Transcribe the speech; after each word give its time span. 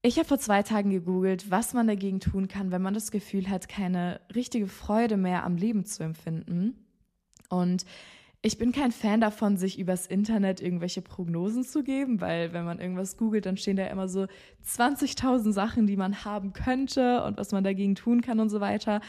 Ich 0.00 0.16
habe 0.16 0.28
vor 0.28 0.38
zwei 0.38 0.62
Tagen 0.62 0.90
gegoogelt, 0.90 1.50
was 1.50 1.74
man 1.74 1.88
dagegen 1.88 2.20
tun 2.20 2.46
kann, 2.46 2.70
wenn 2.70 2.82
man 2.82 2.94
das 2.94 3.10
Gefühl 3.10 3.48
hat, 3.50 3.68
keine 3.68 4.20
richtige 4.32 4.68
Freude 4.68 5.16
mehr 5.16 5.44
am 5.44 5.56
Leben 5.56 5.84
zu 5.84 6.04
empfinden. 6.04 6.86
Und 7.48 7.84
ich 8.40 8.58
bin 8.58 8.70
kein 8.70 8.92
Fan 8.92 9.20
davon, 9.20 9.56
sich 9.56 9.76
übers 9.76 10.06
Internet 10.06 10.60
irgendwelche 10.60 11.02
Prognosen 11.02 11.64
zu 11.64 11.82
geben, 11.82 12.20
weil 12.20 12.52
wenn 12.52 12.64
man 12.64 12.78
irgendwas 12.78 13.16
googelt, 13.16 13.46
dann 13.46 13.56
stehen 13.56 13.76
da 13.76 13.86
immer 13.88 14.06
so 14.06 14.28
20.000 14.64 15.52
Sachen, 15.52 15.88
die 15.88 15.96
man 15.96 16.24
haben 16.24 16.52
könnte 16.52 17.24
und 17.24 17.36
was 17.36 17.50
man 17.50 17.64
dagegen 17.64 17.96
tun 17.96 18.20
kann 18.20 18.38
und 18.38 18.50
so 18.50 18.60
weiter. 18.60 19.00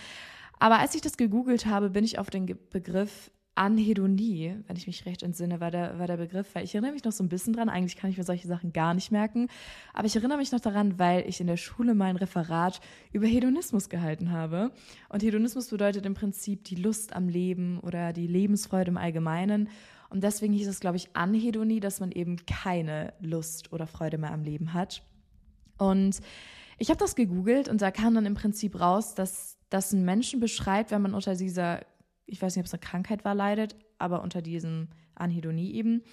Aber 0.58 0.80
als 0.80 0.96
ich 0.96 1.02
das 1.02 1.18
gegoogelt 1.18 1.68
habe, 1.68 1.92
bin 1.92 2.04
ich 2.04 2.18
auf 2.18 2.32
den 2.32 2.48
Begriff 2.72 3.30
Anhedonie, 3.60 4.56
wenn 4.68 4.78
ich 4.78 4.88
mich 4.88 5.06
recht 5.06 5.22
entsinne, 5.22 5.60
war 5.60 5.70
der, 5.70 6.00
war 6.00 6.08
der 6.08 6.16
Begriff, 6.16 6.56
weil 6.56 6.64
ich 6.64 6.74
erinnere 6.74 6.94
mich 6.94 7.04
noch 7.04 7.12
so 7.12 7.22
ein 7.26 7.28
bisschen 7.28 7.52
dran, 7.52 7.68
eigentlich 7.68 7.98
kann 7.98 8.10
ich 8.10 8.18
mir 8.18 8.24
solche 8.24 8.48
Sachen 8.48 8.72
gar 8.72 8.94
nicht 8.94 9.12
merken, 9.12 9.50
aber 9.94 10.08
ich 10.08 10.16
erinnere 10.16 10.38
mich 10.38 10.54
noch 10.54 10.62
daran, 10.62 10.98
weil 10.98 11.28
ich 11.28 11.42
in 11.42 11.48
der 11.48 11.58
Schule 11.58 11.94
mein 11.94 12.16
Referat 12.16 12.80
über 13.12 13.28
Hedonismus 13.28 13.90
gehalten 13.90 14.32
habe. 14.32 14.72
Und 15.10 15.24
Hedonismus 15.24 15.68
bedeutet 15.68 16.06
im 16.06 16.14
Prinzip 16.14 16.64
die 16.64 16.76
Lust 16.76 17.14
am 17.14 17.28
Leben 17.28 17.82
oder 17.82 18.14
die 18.14 18.28
Lebensfreude 18.28 18.92
im 18.92 18.98
Allgemeinen. 18.98 19.68
Und 20.10 20.24
deswegen 20.24 20.54
hieß 20.54 20.70
es, 20.70 20.80
glaube 20.80 20.96
ich, 20.96 21.10
Anhedonie, 21.14 21.82
dass 21.82 22.00
man 22.00 22.14
eben 22.14 22.38
keine 22.46 23.14
Lust 23.20 23.74
oder 23.74 23.88
Freude 23.88 24.18
mehr 24.18 24.32
am 24.32 24.44
Leben 24.44 24.74
hat. 24.74 25.04
Und 25.78 26.22
ich 26.78 26.90
habe 26.90 26.98
das 27.00 27.14
gegoogelt 27.14 27.68
und 27.68 27.82
da 27.82 27.92
kam 27.92 28.16
dann 28.16 28.26
im 28.26 28.36
Prinzip 28.36 28.80
raus, 28.80 29.16
dass 29.16 29.58
das 29.70 29.94
einen 29.94 30.06
Menschen 30.06 30.40
beschreibt, 30.40 30.92
wenn 30.92 31.02
man 31.02 31.14
unter 31.14 31.36
dieser 31.36 31.82
ich 32.30 32.42
weiß 32.42 32.56
nicht, 32.56 32.64
ob 32.64 32.68
es 32.68 32.74
eine 32.74 32.82
Krankheit 32.82 33.26
war, 33.26 33.36
leidet, 33.36 33.76
aber 33.98 34.22
unter 34.22 34.42
diesem 34.42 34.88
Anhedonie 35.16 35.74
eben, 35.74 36.04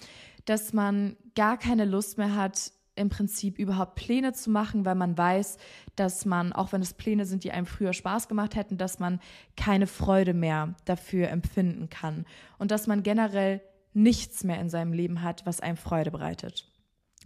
dass 0.45 0.73
man 0.73 1.15
gar 1.35 1.57
keine 1.57 1.85
Lust 1.85 2.17
mehr 2.17 2.35
hat, 2.35 2.71
im 2.95 3.09
Prinzip 3.09 3.59
überhaupt 3.59 3.95
Pläne 3.95 4.33
zu 4.33 4.49
machen, 4.49 4.83
weil 4.83 4.95
man 4.95 5.17
weiß, 5.17 5.57
dass 5.95 6.25
man, 6.25 6.51
auch 6.51 6.71
wenn 6.71 6.81
es 6.81 6.95
Pläne 6.95 7.25
sind, 7.25 7.43
die 7.43 7.51
einem 7.51 7.67
früher 7.67 7.93
Spaß 7.93 8.27
gemacht 8.27 8.55
hätten, 8.55 8.77
dass 8.77 8.99
man 8.99 9.19
keine 9.55 9.87
Freude 9.87 10.33
mehr 10.33 10.75
dafür 10.85 11.29
empfinden 11.29 11.89
kann 11.89 12.25
und 12.57 12.71
dass 12.71 12.87
man 12.87 13.03
generell 13.03 13.61
nichts 13.93 14.43
mehr 14.43 14.59
in 14.59 14.69
seinem 14.69 14.93
Leben 14.93 15.21
hat, 15.21 15.45
was 15.45 15.61
einem 15.61 15.77
Freude 15.77 16.11
bereitet. 16.11 16.71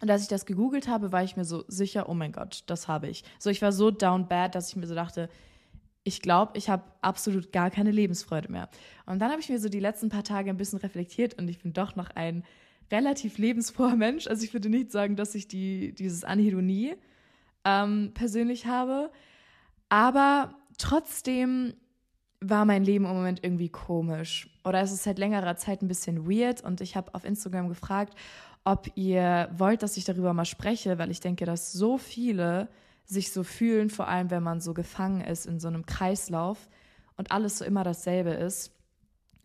Und 0.02 0.10
als 0.10 0.24
ich 0.24 0.28
das 0.28 0.46
gegoogelt 0.46 0.88
habe, 0.88 1.12
war 1.12 1.24
ich 1.24 1.38
mir 1.38 1.46
so 1.46 1.64
sicher, 1.68 2.10
oh 2.10 2.14
mein 2.14 2.32
Gott, 2.32 2.64
das 2.68 2.88
habe 2.88 3.08
ich. 3.08 3.24
So, 3.40 3.50
ich 3.50 3.62
war 3.62 3.72
so 3.72 3.92
down 3.92 4.28
bad, 4.28 4.56
dass 4.56 4.70
ich 4.70 4.76
mir 4.76 4.88
so 4.88 4.96
dachte, 4.96 5.30
ich 6.04 6.22
glaube, 6.22 6.58
ich 6.58 6.70
habe 6.70 6.84
absolut 7.02 7.52
gar 7.52 7.70
keine 7.70 7.92
Lebensfreude 7.92 8.52
mehr. 8.52 8.70
Und 9.06 9.20
dann 9.20 9.32
habe 9.32 9.42
ich 9.42 9.50
mir 9.50 9.60
so 9.60 9.70
die 9.70 9.80
letzten 9.80 10.10
paar 10.10 10.24
Tage 10.24 10.50
ein 10.50 10.58
bisschen 10.58 10.80
reflektiert 10.80 11.36
und 11.36 11.48
ich 11.48 11.60
bin 11.60 11.74
doch 11.74 11.96
noch 11.96 12.10
ein 12.16 12.44
relativ 12.92 13.38
lebensfroher 13.38 13.96
Mensch. 13.96 14.28
Also 14.28 14.44
ich 14.44 14.54
würde 14.54 14.70
nicht 14.70 14.92
sagen, 14.92 15.16
dass 15.16 15.36
ich 15.36 15.48
die, 15.48 15.94
dieses 15.94 16.24
Anhedonie 16.24 16.96
ähm, 17.64 18.12
persönlich 18.14 18.66
habe. 18.66 19.12
Aber 19.90 20.56
trotzdem 20.78 21.74
war 22.40 22.66
mein 22.66 22.84
Leben 22.84 23.06
im 23.06 23.14
Moment 23.14 23.44
irgendwie 23.44 23.70
komisch. 23.70 24.50
Oder 24.66 24.82
es 24.82 24.92
ist 24.92 25.04
seit 25.04 25.20
längerer 25.20 25.56
Zeit 25.56 25.82
ein 25.82 25.88
bisschen 25.88 26.30
weird. 26.30 26.64
Und 26.64 26.82
ich 26.82 26.96
habe 26.96 27.14
auf 27.14 27.24
Instagram 27.24 27.70
gefragt, 27.70 28.16
ob 28.64 28.92
ihr 28.96 29.50
wollt, 29.56 29.84
dass 29.84 29.98
ich 29.98 30.06
darüber 30.06 30.34
mal 30.34 30.46
spreche, 30.46 30.98
weil 30.98 31.12
ich 31.12 31.20
denke, 31.20 31.46
dass 31.46 31.72
so 31.72 31.98
viele 31.98 32.68
sich 33.06 33.32
so 33.32 33.44
fühlen, 33.44 33.90
vor 33.90 34.08
allem 34.08 34.32
wenn 34.32 34.44
man 34.44 34.62
so 34.62 34.74
gefangen 34.74 35.22
ist 35.22 35.46
in 35.46 35.60
so 35.60 35.68
einem 35.68 35.86
Kreislauf 35.86 36.70
und 37.18 37.32
alles 37.32 37.58
so 37.58 37.66
immer 37.66 37.84
dasselbe 37.84 38.32
ist. 38.32 38.72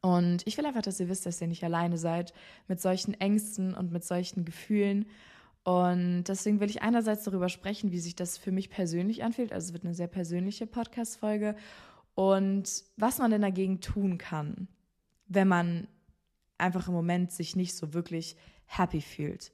Und 0.01 0.47
ich 0.47 0.57
will 0.57 0.67
einfach, 0.67 0.83
dass 0.83 1.01
ihr 1.01 1.09
wisst, 1.09 1.27
dass 1.27 1.41
ihr 1.41 1.49
nicht 1.49 1.65
alleine 1.65 1.99
seid 1.99 2.33
mit 2.69 2.81
solchen 2.81 3.15
Ängsten 3.15 3.75
und 3.75 3.91
mit 3.91 4.05
solchen 4.05 4.45
Gefühlen. 4.45 5.07
Und 5.65 6.25
deswegen 6.29 6.61
will 6.61 6.71
ich 6.71 6.83
einerseits 6.83 7.25
darüber 7.25 7.49
sprechen, 7.49 7.91
wie 7.91 7.99
sich 7.99 8.15
das 8.15 8.39
für 8.39 8.53
mich 8.53 8.71
persönlich 8.71 9.25
anfühlt. 9.25 9.53
Also 9.53 9.67
es 9.67 9.73
wird 9.73 9.85
eine 9.85 9.95
sehr 9.95 10.07
persönliche 10.07 10.67
Podcast-Folge. 10.67 11.57
Und 12.15 12.85
was 12.97 13.19
man 13.19 13.33
denn 13.33 13.43
dagegen 13.43 13.81
tun 13.81 14.17
kann, 14.17 14.69
wenn 15.27 15.49
man 15.49 15.89
einfach 16.57 16.87
im 16.87 16.95
Moment 16.95 17.33
sich 17.33 17.57
nicht 17.57 17.77
so 17.77 17.93
wirklich 17.93 18.37
happy 18.67 19.01
fühlt. 19.01 19.53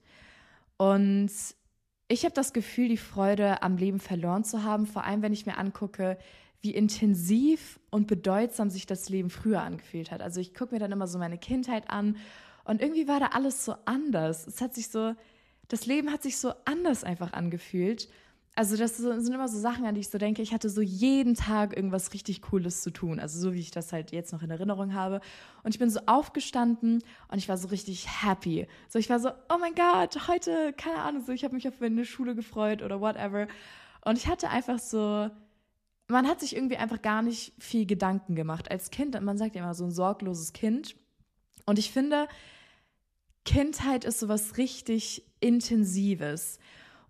Und 0.77 1.31
ich 2.13 2.25
habe 2.25 2.35
das 2.35 2.53
Gefühl, 2.53 2.89
die 2.89 2.99
Freude 2.99 3.63
am 3.63 3.79
Leben 3.79 3.99
verloren 3.99 4.45
zu 4.45 4.63
haben, 4.63 4.87
vor 4.87 5.05
allem 5.05 5.23
wenn 5.23 5.33
ich 5.33 5.47
mir 5.47 5.57
angucke, 5.57 6.19
wie 6.61 6.75
intensiv 6.75 7.81
und 7.91 8.07
bedeutsam 8.07 8.69
sich 8.71 8.87
das 8.87 9.09
Leben 9.09 9.31
früher 9.31 9.63
angefühlt 9.63 10.11
hat. 10.11 10.21
Also 10.21 10.39
ich 10.39 10.55
gucke 10.55 10.75
mir 10.75 10.79
dann 10.79 10.93
immer 10.93 11.07
so 11.07 11.19
meine 11.19 11.39
Kindheit 11.39 11.89
an 11.89 12.19
und 12.65 12.83
irgendwie 12.83 13.09
war 13.09 13.19
da 13.19 13.29
alles 13.29 13.65
so 13.65 13.75
anders. 13.87 14.47
Es 14.47 14.61
hat 14.61 14.75
sich 14.75 14.89
so, 14.89 15.15
das 15.69 15.87
Leben 15.87 16.13
hat 16.13 16.23
sich 16.23 16.37
so 16.37 16.53
anders 16.67 17.03
einfach 17.03 17.33
angefühlt. 17.33 18.09
Also 18.55 18.77
das 18.77 18.99
sind 18.99 19.33
immer 19.33 19.49
so 19.49 19.59
Sachen, 19.59 19.87
an 19.87 19.95
die 19.95 20.03
ich 20.03 20.11
so 20.11 20.19
denke, 20.19 20.43
ich 20.43 20.53
hatte 20.53 20.69
so 20.69 20.83
jeden 20.83 21.35
Tag 21.35 21.75
irgendwas 21.75 22.13
richtig 22.13 22.43
Cooles 22.43 22.83
zu 22.83 22.91
tun. 22.91 23.19
Also 23.19 23.41
so 23.41 23.55
wie 23.55 23.61
ich 23.61 23.71
das 23.71 23.95
halt 23.95 24.13
jetzt 24.13 24.31
noch 24.33 24.43
in 24.43 24.51
Erinnerung 24.51 24.93
habe. 24.93 25.23
Und 25.63 25.75
ich 25.75 25.79
bin 25.79 25.89
so 25.89 26.01
aufgestanden 26.05 27.03
und 27.29 27.39
ich 27.39 27.49
war 27.49 27.57
so 27.57 27.69
richtig 27.69 28.07
happy. 28.23 28.67
So 28.91 28.99
ich 28.99 29.09
war 29.09 29.21
so, 29.21 29.31
oh 29.31 29.57
mein 29.59 29.75
Gott, 29.75 30.29
heute, 30.29 30.75
keine 30.75 30.99
Ahnung, 30.99 31.23
so 31.25 31.33
ich 31.33 31.45
habe 31.45 31.55
mich 31.55 31.67
auf 31.67 31.81
eine 31.81 32.05
Schule 32.05 32.35
gefreut 32.35 32.83
oder 32.83 33.01
whatever. 33.01 33.49
Und 34.05 34.19
ich 34.19 34.27
hatte 34.27 34.51
einfach 34.51 34.79
so, 34.79 35.31
man 36.09 36.29
hat 36.29 36.41
sich 36.41 36.55
irgendwie 36.55 36.77
einfach 36.77 37.01
gar 37.01 37.23
nicht 37.23 37.55
viel 37.59 37.87
Gedanken 37.87 38.35
gemacht. 38.35 38.71
Als 38.71 38.91
Kind, 38.91 39.19
man 39.23 39.39
sagt 39.39 39.55
ja 39.55 39.63
immer 39.63 39.75
so 39.75 39.85
ein 39.85 39.93
sorgloses 39.93 40.53
Kind. 40.53 40.95
Und 41.65 41.79
ich 41.79 41.91
finde, 41.91 42.29
Kindheit 43.47 44.05
ist 44.05 44.21
sowas 44.21 44.59
richtig 44.59 45.25
Intensives. 45.41 46.59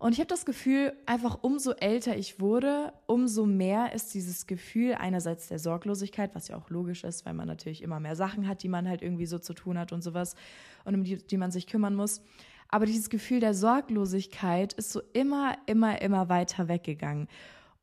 Und 0.03 0.11
ich 0.11 0.19
habe 0.19 0.27
das 0.27 0.43
Gefühl, 0.43 0.91
einfach 1.05 1.37
umso 1.43 1.71
älter 1.71 2.17
ich 2.17 2.41
wurde, 2.41 2.91
umso 3.05 3.45
mehr 3.45 3.93
ist 3.93 4.13
dieses 4.13 4.47
Gefühl 4.47 4.95
einerseits 4.95 5.47
der 5.47 5.59
Sorglosigkeit, 5.59 6.35
was 6.35 6.49
ja 6.49 6.57
auch 6.57 6.69
logisch 6.69 7.05
ist, 7.05 7.25
weil 7.25 7.33
man 7.33 7.47
natürlich 7.47 7.81
immer 7.81 8.01
mehr 8.01 8.17
Sachen 8.17 8.45
hat, 8.45 8.63
die 8.63 8.67
man 8.67 8.89
halt 8.89 9.01
irgendwie 9.01 9.27
so 9.27 9.39
zu 9.39 9.53
tun 9.53 9.79
hat 9.79 9.93
und 9.93 10.03
sowas 10.03 10.35
und 10.83 10.93
um 10.93 11.05
die, 11.05 11.25
die 11.25 11.37
man 11.37 11.51
sich 11.51 11.67
kümmern 11.67 11.95
muss. 11.95 12.21
Aber 12.67 12.85
dieses 12.85 13.09
Gefühl 13.09 13.39
der 13.39 13.53
Sorglosigkeit 13.53 14.73
ist 14.73 14.91
so 14.91 15.01
immer, 15.13 15.55
immer, 15.67 16.01
immer 16.01 16.27
weiter 16.27 16.67
weggegangen. 16.67 17.29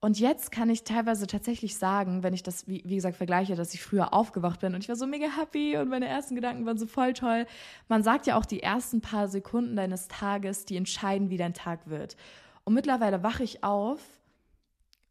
Und 0.02 0.18
jetzt 0.18 0.50
kann 0.50 0.70
ich 0.70 0.84
teilweise 0.84 1.26
tatsächlich 1.26 1.76
sagen, 1.76 2.22
wenn 2.22 2.32
ich 2.32 2.42
das, 2.42 2.66
wie, 2.66 2.82
wie, 2.86 2.94
gesagt, 2.94 3.16
vergleiche, 3.16 3.54
dass 3.54 3.74
ich 3.74 3.82
früher 3.82 4.14
aufgewacht 4.14 4.60
bin 4.60 4.74
und 4.74 4.82
ich 4.82 4.88
war 4.88 4.96
so 4.96 5.06
mega 5.06 5.26
happy 5.36 5.76
und 5.76 5.88
meine 5.88 6.08
ersten 6.08 6.34
Gedanken 6.34 6.64
waren 6.64 6.78
so 6.78 6.86
voll 6.86 7.12
toll. 7.12 7.46
Man 7.88 8.02
sagt 8.02 8.26
ja 8.26 8.38
auch, 8.38 8.46
die 8.46 8.62
ersten 8.62 9.02
paar 9.02 9.28
Sekunden 9.28 9.76
deines 9.76 10.08
Tages, 10.08 10.64
die 10.64 10.76
entscheiden, 10.76 11.28
wie 11.28 11.36
dein 11.36 11.52
Tag 11.52 11.86
wird. 11.90 12.16
Und 12.64 12.72
mittlerweile 12.72 13.22
wache 13.22 13.42
ich 13.42 13.62
auf 13.62 14.00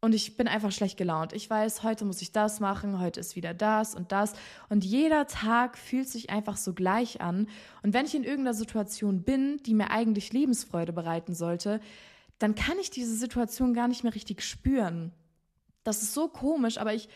und 0.00 0.12
ich 0.12 0.36
bin 0.36 0.48
einfach 0.48 0.72
schlecht 0.72 0.96
gelaunt. 0.96 1.34
Ich 1.34 1.48
weiß, 1.48 1.84
heute 1.84 2.04
muss 2.04 2.20
ich 2.20 2.32
das 2.32 2.58
machen, 2.58 2.98
heute 2.98 3.20
ist 3.20 3.36
wieder 3.36 3.54
das 3.54 3.94
und 3.94 4.10
das. 4.10 4.32
Und 4.70 4.84
jeder 4.84 5.28
Tag 5.28 5.78
fühlt 5.78 6.08
sich 6.08 6.30
einfach 6.30 6.56
so 6.56 6.72
gleich 6.72 7.20
an. 7.20 7.48
Und 7.82 7.94
wenn 7.94 8.06
ich 8.06 8.14
in 8.16 8.24
irgendeiner 8.24 8.54
Situation 8.54 9.22
bin, 9.22 9.58
die 9.66 9.74
mir 9.74 9.90
eigentlich 9.90 10.32
Lebensfreude 10.32 10.92
bereiten 10.92 11.34
sollte, 11.34 11.80
dann 12.40 12.54
kann 12.54 12.78
ich 12.80 12.90
diese 12.90 13.14
Situation 13.14 13.74
gar 13.74 13.86
nicht 13.86 14.02
mehr 14.02 14.14
richtig 14.14 14.42
spüren. 14.42 15.12
Das 15.84 16.02
ist 16.02 16.14
so 16.14 16.26
komisch, 16.26 16.78
aber 16.78 16.94
ich, 16.94 17.08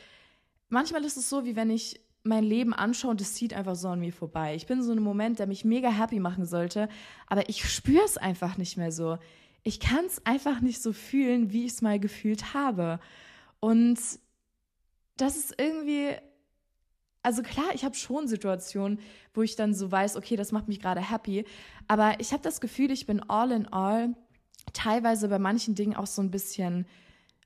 manchmal 0.69 1.03
ist 1.05 1.17
es 1.17 1.29
so, 1.29 1.45
wie 1.45 1.57
wenn 1.57 1.71
ich 1.71 2.01
mein 2.25 2.45
Leben 2.45 2.75
anschaue 2.75 3.11
und 3.11 3.21
es 3.21 3.35
zieht 3.35 3.55
einfach 3.55 3.75
so 3.75 3.89
an 3.89 4.01
mir 4.01 4.13
vorbei. 4.13 4.55
Ich 4.55 4.67
bin 4.67 4.83
so 4.83 4.93
ein 4.93 5.03
Moment, 5.03 5.39
der 5.39 5.47
mich 5.47 5.65
mega 5.65 5.91
happy 5.91 6.21
machen 6.21 6.45
sollte, 6.45 6.89
aber 7.27 7.49
ich 7.49 7.69
spüre 7.69 8.05
es 8.05 8.19
einfach 8.19 8.59
nicht 8.59 8.77
mehr 8.77 8.93
so. 8.93 9.19
Ich 9.63 9.81
kann 9.81 10.05
es 10.05 10.25
einfach 10.27 10.61
nicht 10.61 10.83
so 10.83 10.93
fühlen, 10.93 11.53
wie 11.53 11.65
ich 11.65 11.73
es 11.73 11.83
mal 11.83 11.99
gefühlt 11.99 12.53
habe. 12.53 13.01
Und 13.61 13.99
das 15.17 15.37
ist 15.37 15.55
irgendwie, 15.59 16.15
also 17.23 17.43
klar, 17.43 17.75
ich 17.75 17.85
habe 17.85 17.95
schon 17.95 18.29
Situationen, 18.29 18.99
wo 19.33 19.41
ich 19.41 19.57
dann 19.57 19.73
so 19.73 19.91
weiß, 19.91 20.17
okay, 20.17 20.37
das 20.37 20.53
macht 20.53 20.69
mich 20.69 20.81
gerade 20.81 21.01
happy, 21.01 21.47
aber 21.89 22.21
ich 22.21 22.33
habe 22.33 22.43
das 22.43 22.61
Gefühl, 22.61 22.91
ich 22.91 23.07
bin 23.07 23.23
all 23.23 23.53
in 23.53 23.67
all 23.69 24.15
teilweise 24.75 25.29
bei 25.29 25.39
manchen 25.39 25.75
Dingen 25.75 25.97
auch 25.97 26.07
so 26.07 26.21
ein 26.21 26.31
bisschen 26.31 26.87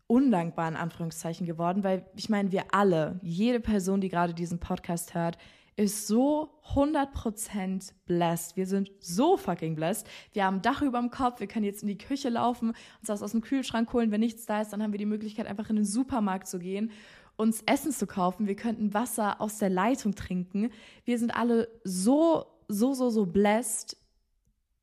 undankbar 0.09 0.69
in 0.69 0.77
Anführungszeichen 0.77 1.47
geworden, 1.47 1.85
weil 1.85 2.05
ich 2.17 2.29
meine, 2.29 2.51
wir 2.51 2.65
alle, 2.73 3.21
jede 3.23 3.61
Person, 3.61 4.01
die 4.01 4.09
gerade 4.09 4.35
diesen 4.35 4.59
Podcast 4.59 5.15
hört, 5.15 5.39
ist 5.77 6.09
so 6.09 6.51
100% 6.75 7.93
blessed. 8.07 8.57
Wir 8.57 8.67
sind 8.67 8.91
so 8.99 9.37
fucking 9.37 9.77
blessed. 9.77 10.09
Wir 10.33 10.45
haben 10.45 10.57
ein 10.57 10.63
Dach 10.63 10.83
über 10.83 10.99
dem 10.99 11.11
Kopf, 11.11 11.39
wir 11.39 11.47
können 11.47 11.65
jetzt 11.65 11.83
in 11.83 11.89
die 11.89 11.99
Küche 11.99 12.31
laufen, 12.31 12.71
uns 12.71 13.07
das 13.07 13.23
aus 13.23 13.31
dem 13.31 13.43
Kühlschrank 13.43 13.93
holen. 13.93 14.11
Wenn 14.11 14.21
nichts 14.21 14.45
da 14.45 14.61
ist, 14.61 14.73
dann 14.73 14.83
haben 14.83 14.91
wir 14.91 14.99
die 14.99 15.07
Möglichkeit, 15.07 15.47
einfach 15.47 15.71
in 15.71 15.77
den 15.77 15.85
Supermarkt 15.85 16.49
zu 16.49 16.59
gehen, 16.59 16.91
uns 17.37 17.63
Essen 17.67 17.93
zu 17.93 18.09
kaufen. 18.09 18.49
Wir 18.49 18.57
könnten 18.57 18.93
Wasser 18.93 19.41
aus 19.41 19.59
der 19.59 19.71
Leitung 19.71 20.17
trinken. 20.17 20.71
Wir 21.05 21.17
sind 21.17 21.37
alle 21.37 21.69
so, 21.85 22.47
so, 22.67 22.95
so, 22.95 23.11
so 23.11 23.27
blessed. 23.27 23.97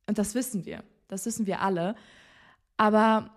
Und 0.07 0.17
das 0.17 0.33
wissen 0.33 0.65
wir. 0.65 0.83
Das 1.09 1.25
wissen 1.25 1.45
wir 1.45 1.61
alle. 1.61 1.95
Aber 2.77 3.29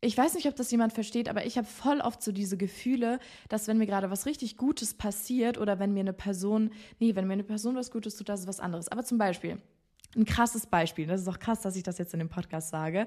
ich 0.00 0.16
weiß 0.16 0.34
nicht, 0.34 0.46
ob 0.46 0.56
das 0.56 0.70
jemand 0.70 0.92
versteht, 0.92 1.28
aber 1.28 1.46
ich 1.46 1.56
habe 1.56 1.66
voll 1.66 2.00
oft 2.00 2.22
so 2.22 2.32
diese 2.32 2.56
Gefühle, 2.56 3.18
dass 3.48 3.66
wenn 3.66 3.78
mir 3.78 3.86
gerade 3.86 4.10
was 4.10 4.26
richtig 4.26 4.56
Gutes 4.56 4.94
passiert 4.94 5.58
oder 5.58 5.78
wenn 5.78 5.92
mir 5.92 6.00
eine 6.00 6.12
Person, 6.12 6.70
nee, 6.98 7.14
wenn 7.14 7.26
mir 7.26 7.34
eine 7.34 7.44
Person 7.44 7.76
was 7.76 7.90
Gutes 7.90 8.16
tut, 8.16 8.28
das 8.28 8.40
ist 8.40 8.46
was 8.46 8.60
anderes. 8.60 8.88
Aber 8.88 9.04
zum 9.04 9.18
Beispiel, 9.18 9.58
ein 10.14 10.24
krasses 10.24 10.66
Beispiel. 10.66 11.06
Das 11.06 11.20
ist 11.20 11.28
auch 11.28 11.38
krass, 11.38 11.60
dass 11.60 11.76
ich 11.76 11.82
das 11.82 11.98
jetzt 11.98 12.12
in 12.14 12.20
dem 12.20 12.28
Podcast 12.28 12.70
sage. 12.70 13.06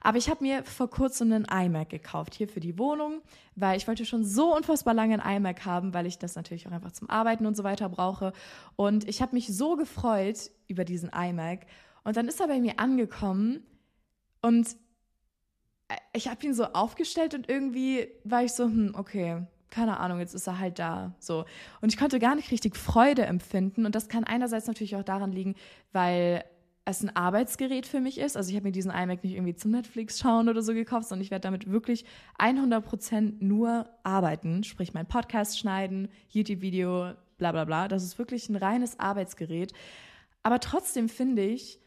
Aber 0.00 0.18
ich 0.18 0.28
habe 0.28 0.42
mir 0.42 0.64
vor 0.64 0.90
kurzem 0.90 1.32
einen 1.32 1.44
iMac 1.44 1.88
gekauft, 1.88 2.34
hier 2.34 2.48
für 2.48 2.60
die 2.60 2.78
Wohnung, 2.78 3.22
weil 3.54 3.76
ich 3.76 3.86
wollte 3.86 4.04
schon 4.04 4.24
so 4.24 4.54
unfassbar 4.56 4.94
lange 4.94 5.22
einen 5.22 5.36
iMac 5.36 5.64
haben, 5.64 5.94
weil 5.94 6.06
ich 6.06 6.18
das 6.18 6.34
natürlich 6.34 6.66
auch 6.66 6.72
einfach 6.72 6.92
zum 6.92 7.08
Arbeiten 7.10 7.46
und 7.46 7.56
so 7.56 7.64
weiter 7.64 7.88
brauche. 7.88 8.32
Und 8.76 9.08
ich 9.08 9.22
habe 9.22 9.34
mich 9.34 9.48
so 9.48 9.76
gefreut 9.76 10.50
über 10.66 10.84
diesen 10.84 11.10
iMac. 11.10 11.66
Und 12.04 12.16
dann 12.16 12.26
ist 12.28 12.40
er 12.40 12.48
bei 12.48 12.60
mir 12.60 12.78
angekommen 12.78 13.62
und 14.42 14.76
ich 16.12 16.28
habe 16.28 16.44
ihn 16.44 16.54
so 16.54 16.64
aufgestellt 16.64 17.34
und 17.34 17.48
irgendwie 17.48 18.08
war 18.24 18.44
ich 18.44 18.52
so, 18.52 18.64
hm, 18.64 18.94
okay, 18.96 19.46
keine 19.70 20.00
Ahnung, 20.00 20.18
jetzt 20.18 20.34
ist 20.34 20.46
er 20.46 20.58
halt 20.58 20.78
da. 20.78 21.14
So. 21.18 21.44
Und 21.80 21.92
ich 21.92 21.98
konnte 21.98 22.18
gar 22.18 22.34
nicht 22.34 22.50
richtig 22.50 22.76
Freude 22.76 23.26
empfinden. 23.26 23.86
Und 23.86 23.94
das 23.94 24.08
kann 24.08 24.24
einerseits 24.24 24.66
natürlich 24.66 24.96
auch 24.96 25.02
daran 25.02 25.32
liegen, 25.32 25.54
weil 25.92 26.44
es 26.84 27.02
ein 27.02 27.14
Arbeitsgerät 27.14 27.86
für 27.86 28.00
mich 28.00 28.18
ist. 28.18 28.36
Also 28.36 28.48
ich 28.48 28.56
habe 28.56 28.66
mir 28.66 28.72
diesen 28.72 28.90
iMac 28.90 29.22
nicht 29.22 29.34
irgendwie 29.34 29.54
zum 29.54 29.72
Netflix 29.72 30.18
schauen 30.18 30.48
oder 30.48 30.62
so 30.62 30.72
gekauft, 30.72 31.08
sondern 31.08 31.22
ich 31.22 31.30
werde 31.30 31.42
damit 31.42 31.70
wirklich 31.70 32.06
100% 32.38 33.34
nur 33.40 33.90
arbeiten, 34.04 34.64
sprich 34.64 34.94
mein 34.94 35.06
Podcast 35.06 35.58
schneiden, 35.58 36.08
YouTube-Video, 36.30 37.12
bla 37.36 37.52
bla 37.52 37.66
bla. 37.66 37.88
Das 37.88 38.02
ist 38.02 38.18
wirklich 38.18 38.48
ein 38.48 38.56
reines 38.56 38.98
Arbeitsgerät. 38.98 39.74
Aber 40.42 40.60
trotzdem 40.60 41.10
finde 41.10 41.42
ich, 41.42 41.78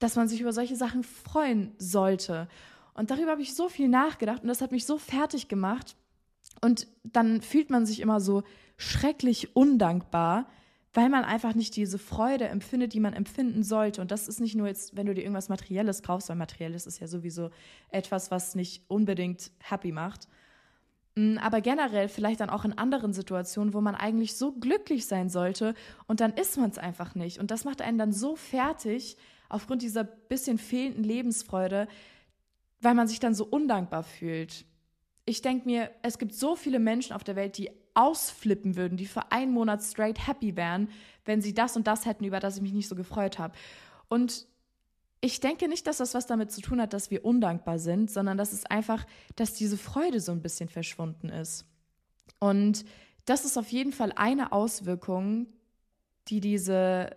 dass 0.00 0.16
man 0.16 0.26
sich 0.26 0.40
über 0.40 0.52
solche 0.52 0.74
Sachen 0.74 1.04
freuen 1.04 1.72
sollte. 1.78 2.48
Und 2.94 3.10
darüber 3.10 3.32
habe 3.32 3.42
ich 3.42 3.54
so 3.54 3.68
viel 3.68 3.88
nachgedacht 3.88 4.42
und 4.42 4.48
das 4.48 4.60
hat 4.60 4.72
mich 4.72 4.86
so 4.86 4.98
fertig 4.98 5.48
gemacht. 5.48 5.96
Und 6.60 6.86
dann 7.04 7.40
fühlt 7.40 7.70
man 7.70 7.86
sich 7.86 8.00
immer 8.00 8.20
so 8.20 8.42
schrecklich 8.76 9.54
undankbar, 9.56 10.48
weil 10.92 11.08
man 11.08 11.24
einfach 11.24 11.54
nicht 11.54 11.76
diese 11.76 11.98
Freude 11.98 12.48
empfindet, 12.48 12.92
die 12.92 13.00
man 13.00 13.12
empfinden 13.12 13.62
sollte. 13.62 14.00
Und 14.00 14.10
das 14.10 14.26
ist 14.26 14.40
nicht 14.40 14.56
nur 14.56 14.66
jetzt, 14.66 14.96
wenn 14.96 15.06
du 15.06 15.14
dir 15.14 15.22
irgendwas 15.22 15.48
Materielles 15.48 16.02
kaufst, 16.02 16.28
weil 16.28 16.36
Materielles 16.36 16.86
ist 16.86 16.98
ja 16.98 17.06
sowieso 17.06 17.50
etwas, 17.90 18.30
was 18.30 18.54
nicht 18.54 18.82
unbedingt 18.88 19.52
happy 19.60 19.92
macht. 19.92 20.26
Mm, 21.14 21.38
aber 21.38 21.60
generell 21.60 22.08
vielleicht 22.08 22.40
dann 22.40 22.50
auch 22.50 22.64
in 22.64 22.76
anderen 22.76 23.12
Situationen, 23.12 23.74
wo 23.74 23.80
man 23.80 23.94
eigentlich 23.94 24.36
so 24.36 24.52
glücklich 24.52 25.06
sein 25.06 25.28
sollte 25.28 25.74
und 26.06 26.20
dann 26.20 26.32
ist 26.32 26.56
man 26.56 26.70
es 26.70 26.78
einfach 26.78 27.14
nicht. 27.14 27.38
Und 27.38 27.50
das 27.50 27.64
macht 27.64 27.82
einen 27.82 27.98
dann 27.98 28.12
so 28.12 28.36
fertig 28.36 29.16
aufgrund 29.48 29.82
dieser 29.82 30.04
bisschen 30.04 30.58
fehlenden 30.58 31.04
Lebensfreude, 31.04 31.88
weil 32.80 32.94
man 32.94 33.08
sich 33.08 33.20
dann 33.20 33.34
so 33.34 33.44
undankbar 33.44 34.02
fühlt. 34.02 34.64
Ich 35.24 35.42
denke 35.42 35.66
mir, 35.66 35.90
es 36.02 36.18
gibt 36.18 36.34
so 36.34 36.56
viele 36.56 36.78
Menschen 36.78 37.14
auf 37.14 37.24
der 37.24 37.36
Welt, 37.36 37.58
die 37.58 37.70
ausflippen 37.94 38.76
würden, 38.76 38.96
die 38.96 39.06
für 39.06 39.30
einen 39.32 39.52
Monat 39.52 39.82
straight 39.82 40.26
happy 40.26 40.56
wären, 40.56 40.88
wenn 41.24 41.42
sie 41.42 41.54
das 41.54 41.76
und 41.76 41.86
das 41.86 42.06
hätten, 42.06 42.24
über 42.24 42.40
das 42.40 42.56
ich 42.56 42.62
mich 42.62 42.72
nicht 42.72 42.88
so 42.88 42.94
gefreut 42.94 43.38
habe. 43.38 43.54
Und 44.08 44.46
ich 45.20 45.40
denke 45.40 45.68
nicht, 45.68 45.86
dass 45.86 45.98
das 45.98 46.14
was 46.14 46.26
damit 46.26 46.50
zu 46.50 46.62
tun 46.62 46.80
hat, 46.80 46.92
dass 46.92 47.10
wir 47.10 47.24
undankbar 47.24 47.78
sind, 47.78 48.10
sondern 48.10 48.38
dass 48.38 48.52
es 48.52 48.64
einfach, 48.64 49.06
dass 49.36 49.52
diese 49.52 49.76
Freude 49.76 50.20
so 50.20 50.32
ein 50.32 50.40
bisschen 50.40 50.68
verschwunden 50.68 51.28
ist. 51.28 51.66
Und 52.38 52.84
das 53.26 53.44
ist 53.44 53.58
auf 53.58 53.70
jeden 53.70 53.92
Fall 53.92 54.12
eine 54.16 54.52
Auswirkung, 54.52 55.46
die 56.28 56.40
diese 56.40 57.10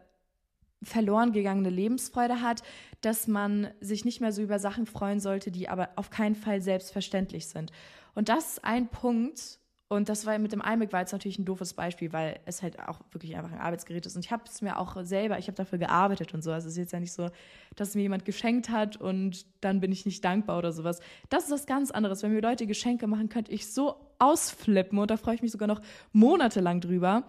verloren 0.83 1.31
gegangene 1.31 1.69
Lebensfreude 1.69 2.41
hat, 2.41 2.63
dass 3.01 3.27
man 3.27 3.69
sich 3.79 4.05
nicht 4.05 4.21
mehr 4.21 4.31
so 4.31 4.41
über 4.41 4.59
Sachen 4.59 4.85
freuen 4.85 5.19
sollte, 5.19 5.51
die 5.51 5.69
aber 5.69 5.89
auf 5.95 6.09
keinen 6.09 6.35
Fall 6.35 6.61
selbstverständlich 6.61 7.47
sind. 7.47 7.71
Und 8.15 8.29
das 8.29 8.53
ist 8.53 8.65
ein 8.65 8.87
Punkt, 8.87 9.59
und 9.93 10.09
das 10.09 10.25
war 10.25 10.37
mit 10.39 10.51
dem 10.51 10.61
iMac 10.61 10.91
war 10.91 11.01
jetzt 11.01 11.11
natürlich 11.11 11.37
ein 11.37 11.45
doofes 11.45 11.73
Beispiel, 11.73 12.11
weil 12.13 12.39
es 12.45 12.63
halt 12.63 12.79
auch 12.79 12.99
wirklich 13.11 13.35
einfach 13.35 13.51
ein 13.51 13.59
Arbeitsgerät 13.59 14.05
ist. 14.05 14.15
Und 14.15 14.25
ich 14.25 14.31
habe 14.31 14.43
es 14.47 14.61
mir 14.61 14.79
auch 14.79 14.97
selber, 15.03 15.37
ich 15.37 15.47
habe 15.47 15.55
dafür 15.55 15.77
gearbeitet 15.77 16.33
und 16.33 16.43
so. 16.43 16.51
Also 16.51 16.67
es 16.67 16.73
ist 16.73 16.77
jetzt 16.79 16.93
ja 16.93 16.99
nicht 16.99 17.13
so, 17.13 17.29
dass 17.75 17.89
es 17.89 17.95
mir 17.95 18.01
jemand 18.01 18.25
geschenkt 18.25 18.69
hat 18.69 18.97
und 18.97 19.45
dann 19.61 19.81
bin 19.81 19.91
ich 19.91 20.05
nicht 20.05 20.25
dankbar 20.25 20.57
oder 20.57 20.71
sowas. 20.71 20.99
Das 21.29 21.45
ist 21.45 21.51
was 21.51 21.65
ganz 21.67 21.91
anderes. 21.91 22.23
Wenn 22.23 22.33
mir 22.33 22.41
Leute 22.41 22.65
Geschenke 22.65 23.05
machen, 23.05 23.29
könnte 23.29 23.51
ich 23.51 23.71
so 23.71 23.95
ausflippen 24.17 24.97
und 24.97 25.11
da 25.11 25.17
freue 25.17 25.35
ich 25.35 25.43
mich 25.43 25.51
sogar 25.51 25.67
noch 25.67 25.81
monatelang 26.11 26.81
drüber. 26.81 27.23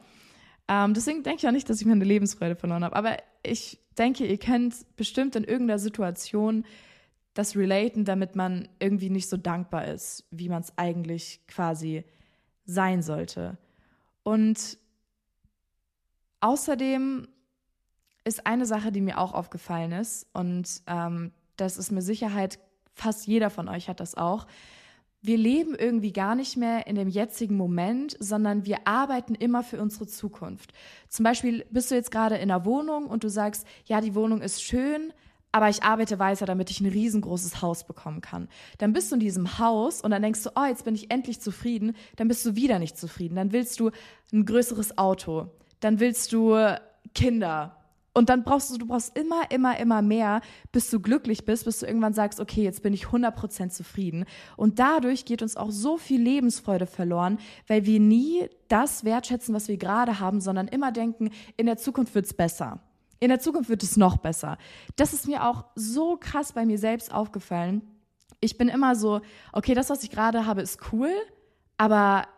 Ähm, 0.68 0.94
deswegen 0.94 1.22
denke 1.22 1.40
ich 1.40 1.48
auch 1.48 1.52
nicht, 1.52 1.68
dass 1.68 1.80
ich 1.80 1.86
meine 1.86 2.04
Lebensfreude 2.04 2.56
verloren 2.56 2.84
habe. 2.84 2.96
Aber 2.96 3.16
ich 3.42 3.78
denke, 3.98 4.26
ihr 4.26 4.38
kennt 4.38 4.74
bestimmt 4.96 5.36
in 5.36 5.44
irgendeiner 5.44 5.78
Situation 5.78 6.64
das 7.34 7.56
Relaten, 7.56 8.04
damit 8.04 8.36
man 8.36 8.68
irgendwie 8.78 9.10
nicht 9.10 9.28
so 9.28 9.36
dankbar 9.36 9.86
ist, 9.86 10.24
wie 10.30 10.48
man 10.48 10.62
es 10.62 10.72
eigentlich 10.78 11.40
quasi 11.48 12.04
sein 12.64 13.02
sollte. 13.02 13.58
Und 14.22 14.78
außerdem 16.40 17.28
ist 18.24 18.46
eine 18.46 18.66
Sache, 18.66 18.92
die 18.92 19.00
mir 19.00 19.18
auch 19.18 19.34
aufgefallen 19.34 19.92
ist, 19.92 20.26
und 20.32 20.82
ähm, 20.86 21.32
das 21.56 21.76
ist 21.76 21.92
mit 21.92 22.02
Sicherheit, 22.02 22.58
fast 22.94 23.26
jeder 23.26 23.50
von 23.50 23.68
euch 23.68 23.88
hat 23.88 24.00
das 24.00 24.14
auch, 24.14 24.46
wir 25.24 25.38
leben 25.38 25.74
irgendwie 25.74 26.12
gar 26.12 26.34
nicht 26.34 26.58
mehr 26.58 26.86
in 26.86 26.96
dem 26.96 27.08
jetzigen 27.08 27.56
Moment, 27.56 28.14
sondern 28.20 28.66
wir 28.66 28.86
arbeiten 28.86 29.34
immer 29.34 29.62
für 29.62 29.80
unsere 29.80 30.06
Zukunft. 30.06 30.74
Zum 31.08 31.24
Beispiel 31.24 31.64
bist 31.70 31.90
du 31.90 31.94
jetzt 31.94 32.10
gerade 32.10 32.36
in 32.36 32.50
einer 32.50 32.66
Wohnung 32.66 33.06
und 33.06 33.24
du 33.24 33.30
sagst, 33.30 33.66
ja, 33.86 34.02
die 34.02 34.14
Wohnung 34.14 34.42
ist 34.42 34.62
schön, 34.62 35.14
aber 35.50 35.70
ich 35.70 35.82
arbeite 35.82 36.18
weiter, 36.18 36.44
damit 36.44 36.70
ich 36.70 36.82
ein 36.82 36.90
riesengroßes 36.90 37.62
Haus 37.62 37.86
bekommen 37.86 38.20
kann. 38.20 38.48
Dann 38.76 38.92
bist 38.92 39.10
du 39.10 39.14
in 39.14 39.20
diesem 39.20 39.58
Haus 39.58 40.02
und 40.02 40.10
dann 40.10 40.20
denkst 40.20 40.42
du, 40.42 40.50
oh, 40.56 40.66
jetzt 40.66 40.84
bin 40.84 40.94
ich 40.94 41.10
endlich 41.10 41.40
zufrieden. 41.40 41.96
Dann 42.16 42.28
bist 42.28 42.44
du 42.44 42.54
wieder 42.54 42.78
nicht 42.78 42.98
zufrieden. 42.98 43.36
Dann 43.36 43.52
willst 43.52 43.80
du 43.80 43.92
ein 44.30 44.44
größeres 44.44 44.98
Auto. 44.98 45.46
Dann 45.80 46.00
willst 46.00 46.34
du 46.34 46.54
Kinder. 47.14 47.83
Und 48.14 48.28
dann 48.28 48.44
brauchst 48.44 48.70
du, 48.70 48.78
du 48.78 48.86
brauchst 48.86 49.18
immer, 49.18 49.50
immer, 49.50 49.78
immer 49.78 50.00
mehr, 50.00 50.40
bis 50.70 50.88
du 50.88 51.00
glücklich 51.00 51.44
bist, 51.44 51.64
bis 51.64 51.80
du 51.80 51.86
irgendwann 51.86 52.14
sagst, 52.14 52.38
okay, 52.38 52.62
jetzt 52.62 52.82
bin 52.82 52.94
ich 52.94 53.06
100% 53.06 53.70
zufrieden. 53.70 54.24
Und 54.56 54.78
dadurch 54.78 55.24
geht 55.24 55.42
uns 55.42 55.56
auch 55.56 55.72
so 55.72 55.98
viel 55.98 56.22
Lebensfreude 56.22 56.86
verloren, 56.86 57.38
weil 57.66 57.86
wir 57.86 57.98
nie 57.98 58.48
das 58.68 59.04
wertschätzen, 59.04 59.52
was 59.52 59.66
wir 59.66 59.76
gerade 59.76 60.20
haben, 60.20 60.40
sondern 60.40 60.68
immer 60.68 60.92
denken, 60.92 61.30
in 61.56 61.66
der 61.66 61.76
Zukunft 61.76 62.14
wird's 62.14 62.32
besser. 62.32 62.80
In 63.18 63.30
der 63.30 63.40
Zukunft 63.40 63.68
wird 63.68 63.82
es 63.82 63.96
noch 63.96 64.16
besser. 64.18 64.58
Das 64.94 65.12
ist 65.12 65.26
mir 65.26 65.44
auch 65.48 65.64
so 65.74 66.16
krass 66.16 66.52
bei 66.52 66.64
mir 66.64 66.78
selbst 66.78 67.12
aufgefallen. 67.12 67.82
Ich 68.38 68.58
bin 68.58 68.68
immer 68.68 68.94
so, 68.94 69.22
okay, 69.52 69.74
das, 69.74 69.90
was 69.90 70.04
ich 70.04 70.10
gerade 70.10 70.46
habe, 70.46 70.62
ist 70.62 70.92
cool, 70.92 71.10
aber 71.78 72.28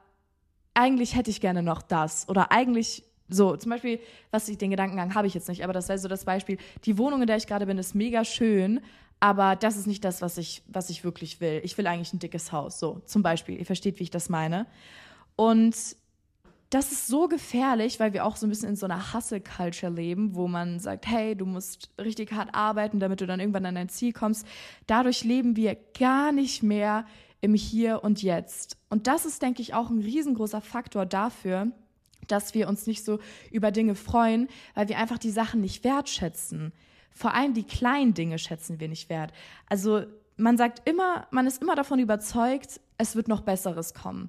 eigentlich 0.73 1.17
hätte 1.17 1.31
ich 1.31 1.40
gerne 1.40 1.62
noch 1.62 1.82
das. 1.82 2.28
Oder 2.28 2.50
eigentlich 2.50 3.05
so, 3.28 3.56
zum 3.56 3.70
Beispiel, 3.70 4.00
was 4.31 4.49
ich 4.49 4.58
den 4.58 4.70
Gedankengang 4.70 5.14
habe 5.14 5.26
ich 5.26 5.34
jetzt 5.34 5.49
nicht, 5.49 5.64
aber 5.64 5.73
das 5.73 5.88
wäre 5.88 5.99
so 5.99 6.08
das 6.08 6.25
Beispiel. 6.25 6.58
Die 6.84 6.96
Wohnung, 6.99 7.23
in 7.23 7.26
der 7.26 7.37
ich 7.37 7.46
gerade 7.46 7.67
bin, 7.67 7.78
ist 7.78 7.94
mega 7.94 8.25
schön, 8.25 8.81
aber 9.19 9.56
das 9.56 9.76
ist 9.76 9.87
nicht 9.87 10.05
das, 10.05 10.23
was 10.23 10.38
ich, 10.38 10.62
was 10.69 10.90
ich 10.90 11.02
wirklich 11.02 11.40
will. 11.40 11.61
Ich 11.64 11.76
will 11.78 11.87
eigentlich 11.87 12.12
ein 12.12 12.19
dickes 12.19 12.52
Haus. 12.52 12.78
So, 12.78 13.00
zum 13.06 13.23
Beispiel. 13.23 13.58
Ihr 13.58 13.67
versteht, 13.67 13.99
wie 13.99 14.05
ich 14.05 14.11
das 14.11 14.28
meine. 14.28 14.66
Und 15.37 15.75
das 16.71 16.92
ist 16.92 17.06
so 17.06 17.28
gefährlich, 17.28 18.00
weil 18.00 18.12
wir 18.12 18.25
auch 18.25 18.37
so 18.37 18.47
ein 18.47 18.50
bisschen 18.50 18.71
in 18.71 18.76
so 18.76 18.87
einer 18.87 19.14
Hustle-Culture 19.14 19.92
leben, 19.92 20.35
wo 20.35 20.49
man 20.49 20.80
sagt, 20.80 21.06
hey, 21.06 21.37
du 21.37 21.47
musst 21.47 21.90
richtig 21.99 22.33
hart 22.33 22.54
arbeiten, 22.54 22.99
damit 22.99 23.21
du 23.21 23.26
dann 23.26 23.40
irgendwann 23.40 23.66
an 23.66 23.76
dein 23.76 23.88
Ziel 23.88 24.12
kommst. 24.12 24.47
Dadurch 24.87 25.25
leben 25.25 25.56
wir 25.56 25.76
gar 25.99 26.33
nicht 26.33 26.62
mehr 26.62 27.06
im 27.40 27.54
Hier 27.54 28.02
und 28.02 28.23
Jetzt. 28.23 28.76
Und 28.90 29.06
das 29.06 29.26
ist, 29.26 29.42
denke 29.42 29.62
ich, 29.62 29.75
auch 29.75 29.90
ein 29.90 30.00
riesengroßer 30.00 30.61
Faktor 30.61 31.06
dafür, 31.06 31.71
dass 32.26 32.54
wir 32.54 32.68
uns 32.68 32.87
nicht 32.87 33.04
so 33.04 33.18
über 33.50 33.71
Dinge 33.71 33.95
freuen, 33.95 34.49
weil 34.75 34.88
wir 34.88 34.99
einfach 34.99 35.18
die 35.18 35.30
Sachen 35.30 35.61
nicht 35.61 35.85
wertschätzen. 35.85 36.73
Vor 37.11 37.35
allem 37.35 37.54
die 37.54 37.64
kleinen 37.64 38.14
Dinge 38.14 38.38
schätzen 38.38 38.78
wir 38.80 38.88
nicht 38.88 39.09
wert. 39.09 39.33
Also 39.68 40.02
man 40.37 40.59
sagt 40.59 40.88
immer, 40.88 41.26
man 41.30 41.47
ist 41.47 41.62
immer 41.62 41.75
davon 41.75 41.99
überzeugt, 41.99 42.80
es 42.99 43.16
wird 43.16 43.28
noch 43.28 43.40
Besseres 43.40 43.95
kommen. 43.95 44.28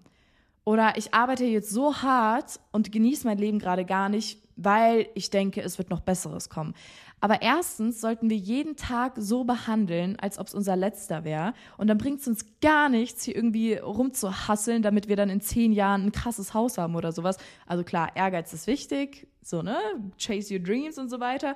Oder 0.64 0.98
ich 0.98 1.14
arbeite 1.14 1.46
jetzt 1.46 1.70
so 1.70 2.02
hart 2.02 2.60
und 2.72 2.92
genieße 2.92 3.26
mein 3.26 3.38
Leben 3.38 3.60
gerade 3.60 3.86
gar 3.86 4.10
nicht, 4.10 4.47
weil 4.58 5.08
ich 5.14 5.30
denke, 5.30 5.62
es 5.62 5.78
wird 5.78 5.90
noch 5.90 6.02
Besseres 6.02 6.50
kommen. 6.50 6.74
Aber 7.20 7.42
erstens 7.42 8.00
sollten 8.00 8.30
wir 8.30 8.38
jeden 8.38 8.76
Tag 8.76 9.14
so 9.18 9.44
behandeln, 9.44 10.20
als 10.20 10.38
ob 10.38 10.48
es 10.48 10.54
unser 10.54 10.76
letzter 10.76 11.24
wäre. 11.24 11.54
Und 11.78 11.88
dann 11.88 11.98
bringt 11.98 12.20
es 12.20 12.28
uns 12.28 12.46
gar 12.62 12.90
nichts, 12.90 13.24
hier 13.24 13.36
irgendwie 13.36 13.76
rumzuhasseln, 13.76 14.84
damit 14.84 15.08
wir 15.08 15.16
dann 15.16 15.30
in 15.30 15.42
zehn 15.42 15.72
Jahren 15.72 16.06
ein 16.06 16.12
krasses 16.12 16.54
Haus 16.54 16.78
haben 16.78 16.96
oder 16.96 17.12
sowas. 17.12 17.38
Also 17.66 17.84
klar, 17.84 18.16
Ehrgeiz 18.16 18.54
ist 18.54 18.68
wichtig, 18.68 19.28
so, 19.42 19.62
ne? 19.62 19.78
Chase 20.20 20.54
your 20.54 20.60
dreams 20.60 20.98
und 20.98 21.10
so 21.10 21.20
weiter. 21.20 21.56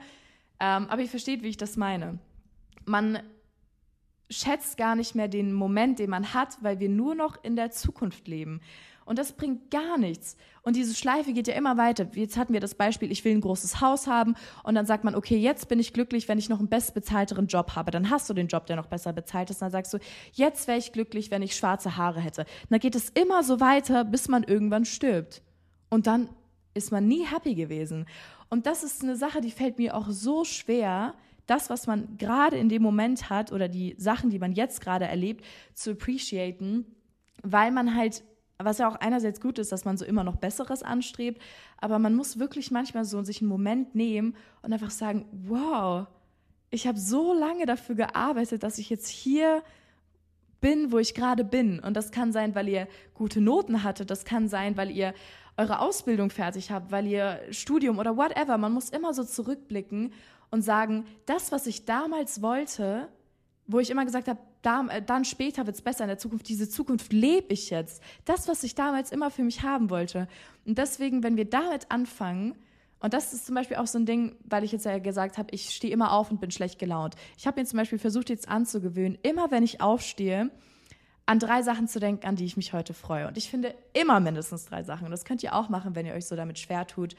Ähm, 0.59 0.87
aber 0.89 1.01
ihr 1.01 1.09
versteht, 1.09 1.43
wie 1.43 1.49
ich 1.49 1.57
das 1.57 1.77
meine. 1.77 2.17
Man 2.85 3.19
schätzt 4.31 4.77
gar 4.77 4.95
nicht 4.95 5.13
mehr 5.13 5.27
den 5.27 5.53
Moment, 5.53 5.99
den 5.99 6.09
man 6.09 6.33
hat, 6.33 6.57
weil 6.61 6.79
wir 6.79 6.89
nur 6.89 7.13
noch 7.13 7.43
in 7.43 7.55
der 7.55 7.71
Zukunft 7.71 8.27
leben. 8.27 8.61
Und 9.05 9.17
das 9.17 9.33
bringt 9.33 9.71
gar 9.71 9.97
nichts. 9.97 10.37
Und 10.61 10.75
diese 10.75 10.93
Schleife 10.93 11.33
geht 11.33 11.47
ja 11.47 11.55
immer 11.55 11.77
weiter. 11.77 12.07
Jetzt 12.13 12.37
hatten 12.37 12.53
wir 12.53 12.59
das 12.59 12.75
Beispiel, 12.75 13.11
ich 13.11 13.25
will 13.25 13.33
ein 13.33 13.41
großes 13.41 13.81
Haus 13.81 14.07
haben 14.07 14.35
und 14.63 14.75
dann 14.75 14.85
sagt 14.85 15.03
man, 15.03 15.15
okay, 15.15 15.37
jetzt 15.37 15.67
bin 15.69 15.79
ich 15.79 15.93
glücklich, 15.93 16.27
wenn 16.27 16.37
ich 16.37 16.49
noch 16.49 16.59
einen 16.59 16.69
bestbezahlteren 16.69 17.47
Job 17.47 17.75
habe. 17.75 17.91
Dann 17.91 18.09
hast 18.09 18.29
du 18.29 18.33
den 18.33 18.47
Job, 18.47 18.67
der 18.67 18.75
noch 18.75 18.85
besser 18.85 19.11
bezahlt 19.11 19.49
ist. 19.49 19.57
Und 19.57 19.65
dann 19.65 19.71
sagst 19.71 19.93
du, 19.93 19.97
jetzt 20.33 20.67
wäre 20.67 20.77
ich 20.77 20.91
glücklich, 20.91 21.31
wenn 21.31 21.41
ich 21.41 21.55
schwarze 21.55 21.97
Haare 21.97 22.21
hätte. 22.21 22.41
Und 22.41 22.71
dann 22.71 22.79
geht 22.79 22.95
es 22.95 23.09
immer 23.09 23.43
so 23.43 23.59
weiter, 23.59 24.05
bis 24.05 24.27
man 24.27 24.43
irgendwann 24.43 24.85
stirbt. 24.85 25.41
Und 25.89 26.07
dann 26.07 26.29
ist 26.73 26.91
man 26.91 27.07
nie 27.07 27.25
happy 27.25 27.55
gewesen. 27.55 28.05
Und 28.49 28.65
das 28.65 28.83
ist 28.83 29.01
eine 29.01 29.15
Sache, 29.15 29.41
die 29.41 29.51
fällt 29.51 29.77
mir 29.77 29.95
auch 29.95 30.09
so 30.09 30.43
schwer, 30.43 31.15
das, 31.47 31.69
was 31.69 31.87
man 31.87 32.17
gerade 32.17 32.57
in 32.57 32.69
dem 32.69 32.81
Moment 32.81 33.29
hat 33.29 33.51
oder 33.51 33.67
die 33.67 33.95
Sachen, 33.97 34.29
die 34.29 34.39
man 34.39 34.53
jetzt 34.53 34.81
gerade 34.81 35.05
erlebt, 35.05 35.43
zu 35.73 35.91
appreciaten, 35.91 36.85
weil 37.43 37.71
man 37.71 37.95
halt, 37.95 38.23
was 38.65 38.77
ja 38.77 38.87
auch 38.87 38.95
einerseits 38.95 39.41
gut 39.41 39.59
ist, 39.59 39.71
dass 39.71 39.85
man 39.85 39.97
so 39.97 40.05
immer 40.05 40.23
noch 40.23 40.35
Besseres 40.35 40.83
anstrebt, 40.83 41.41
aber 41.77 41.99
man 41.99 42.15
muss 42.15 42.39
wirklich 42.39 42.71
manchmal 42.71 43.05
so 43.05 43.21
sich 43.23 43.41
einen 43.41 43.49
Moment 43.49 43.95
nehmen 43.95 44.35
und 44.61 44.73
einfach 44.73 44.91
sagen, 44.91 45.25
wow, 45.31 46.07
ich 46.69 46.87
habe 46.87 46.99
so 46.99 47.33
lange 47.33 47.65
dafür 47.65 47.95
gearbeitet, 47.95 48.63
dass 48.63 48.77
ich 48.77 48.89
jetzt 48.89 49.09
hier 49.09 49.61
bin, 50.61 50.91
wo 50.91 50.99
ich 50.99 51.13
gerade 51.13 51.43
bin. 51.43 51.79
Und 51.79 51.97
das 51.97 52.11
kann 52.11 52.31
sein, 52.31 52.55
weil 52.55 52.69
ihr 52.69 52.87
gute 53.13 53.41
Noten 53.41 53.83
hattet, 53.83 54.09
das 54.09 54.23
kann 54.23 54.47
sein, 54.47 54.77
weil 54.77 54.91
ihr 54.91 55.13
eure 55.57 55.79
Ausbildung 55.79 56.29
fertig 56.29 56.71
habt, 56.71 56.91
weil 56.91 57.07
ihr 57.07 57.41
Studium 57.51 57.99
oder 57.99 58.15
whatever. 58.15 58.57
Man 58.57 58.71
muss 58.71 58.89
immer 58.89 59.13
so 59.13 59.23
zurückblicken 59.23 60.13
und 60.49 60.61
sagen, 60.61 61.05
das, 61.25 61.51
was 61.51 61.67
ich 61.67 61.85
damals 61.85 62.41
wollte, 62.41 63.09
wo 63.71 63.79
ich 63.79 63.89
immer 63.89 64.05
gesagt 64.05 64.27
habe, 64.27 64.39
da, 64.61 64.85
äh, 64.87 65.01
dann 65.01 65.25
später 65.25 65.65
wird 65.65 65.75
es 65.75 65.81
besser 65.81 66.03
in 66.03 66.09
der 66.09 66.17
Zukunft, 66.17 66.47
diese 66.49 66.69
Zukunft 66.69 67.13
lebe 67.13 67.53
ich 67.53 67.69
jetzt. 67.69 68.01
Das, 68.25 68.47
was 68.47 68.63
ich 68.63 68.75
damals 68.75 69.11
immer 69.11 69.31
für 69.31 69.43
mich 69.43 69.63
haben 69.63 69.89
wollte. 69.89 70.27
Und 70.65 70.77
deswegen, 70.77 71.23
wenn 71.23 71.37
wir 71.37 71.49
damit 71.49 71.89
anfangen, 71.89 72.55
und 72.99 73.13
das 73.13 73.33
ist 73.33 73.47
zum 73.47 73.55
Beispiel 73.55 73.77
auch 73.77 73.87
so 73.87 73.97
ein 73.97 74.05
Ding, 74.05 74.35
weil 74.43 74.63
ich 74.63 74.71
jetzt 74.71 74.85
ja 74.85 74.99
gesagt 74.99 75.37
habe, 75.37 75.49
ich 75.51 75.71
stehe 75.71 75.91
immer 75.91 76.11
auf 76.11 76.29
und 76.29 76.39
bin 76.39 76.51
schlecht 76.51 76.77
gelaunt. 76.77 77.15
Ich 77.37 77.47
habe 77.47 77.59
mir 77.59 77.65
zum 77.65 77.77
Beispiel 77.77 77.97
versucht, 77.97 78.29
jetzt 78.29 78.47
anzugewöhnen, 78.47 79.17
immer 79.23 79.49
wenn 79.49 79.63
ich 79.63 79.81
aufstehe, 79.81 80.51
an 81.25 81.39
drei 81.39 81.63
Sachen 81.63 81.87
zu 81.87 81.99
denken, 81.99 82.27
an 82.27 82.35
die 82.35 82.45
ich 82.45 82.57
mich 82.57 82.73
heute 82.73 82.93
freue. 82.93 83.27
Und 83.27 83.37
ich 83.37 83.49
finde 83.49 83.73
immer 83.93 84.19
mindestens 84.19 84.65
drei 84.65 84.83
Sachen. 84.83 85.05
Und 85.05 85.11
das 85.11 85.25
könnt 85.25 85.41
ihr 85.41 85.55
auch 85.55 85.69
machen, 85.69 85.95
wenn 85.95 86.05
ihr 86.05 86.13
euch 86.13 86.25
so 86.25 86.35
damit 86.35 86.59
schwer 86.59 86.85
tut, 86.85 87.15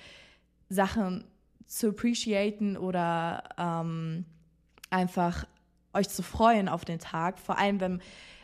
Sachen 0.68 1.24
zu 1.66 1.88
appreciaten 1.88 2.76
oder 2.76 3.42
ähm, 3.58 4.24
einfach 4.90 5.46
euch 5.94 6.08
zu 6.08 6.22
freuen 6.22 6.68
auf 6.68 6.84
den 6.84 6.98
Tag. 6.98 7.38
Vor 7.38 7.58
allem, 7.58 7.80
wenn 7.80 8.02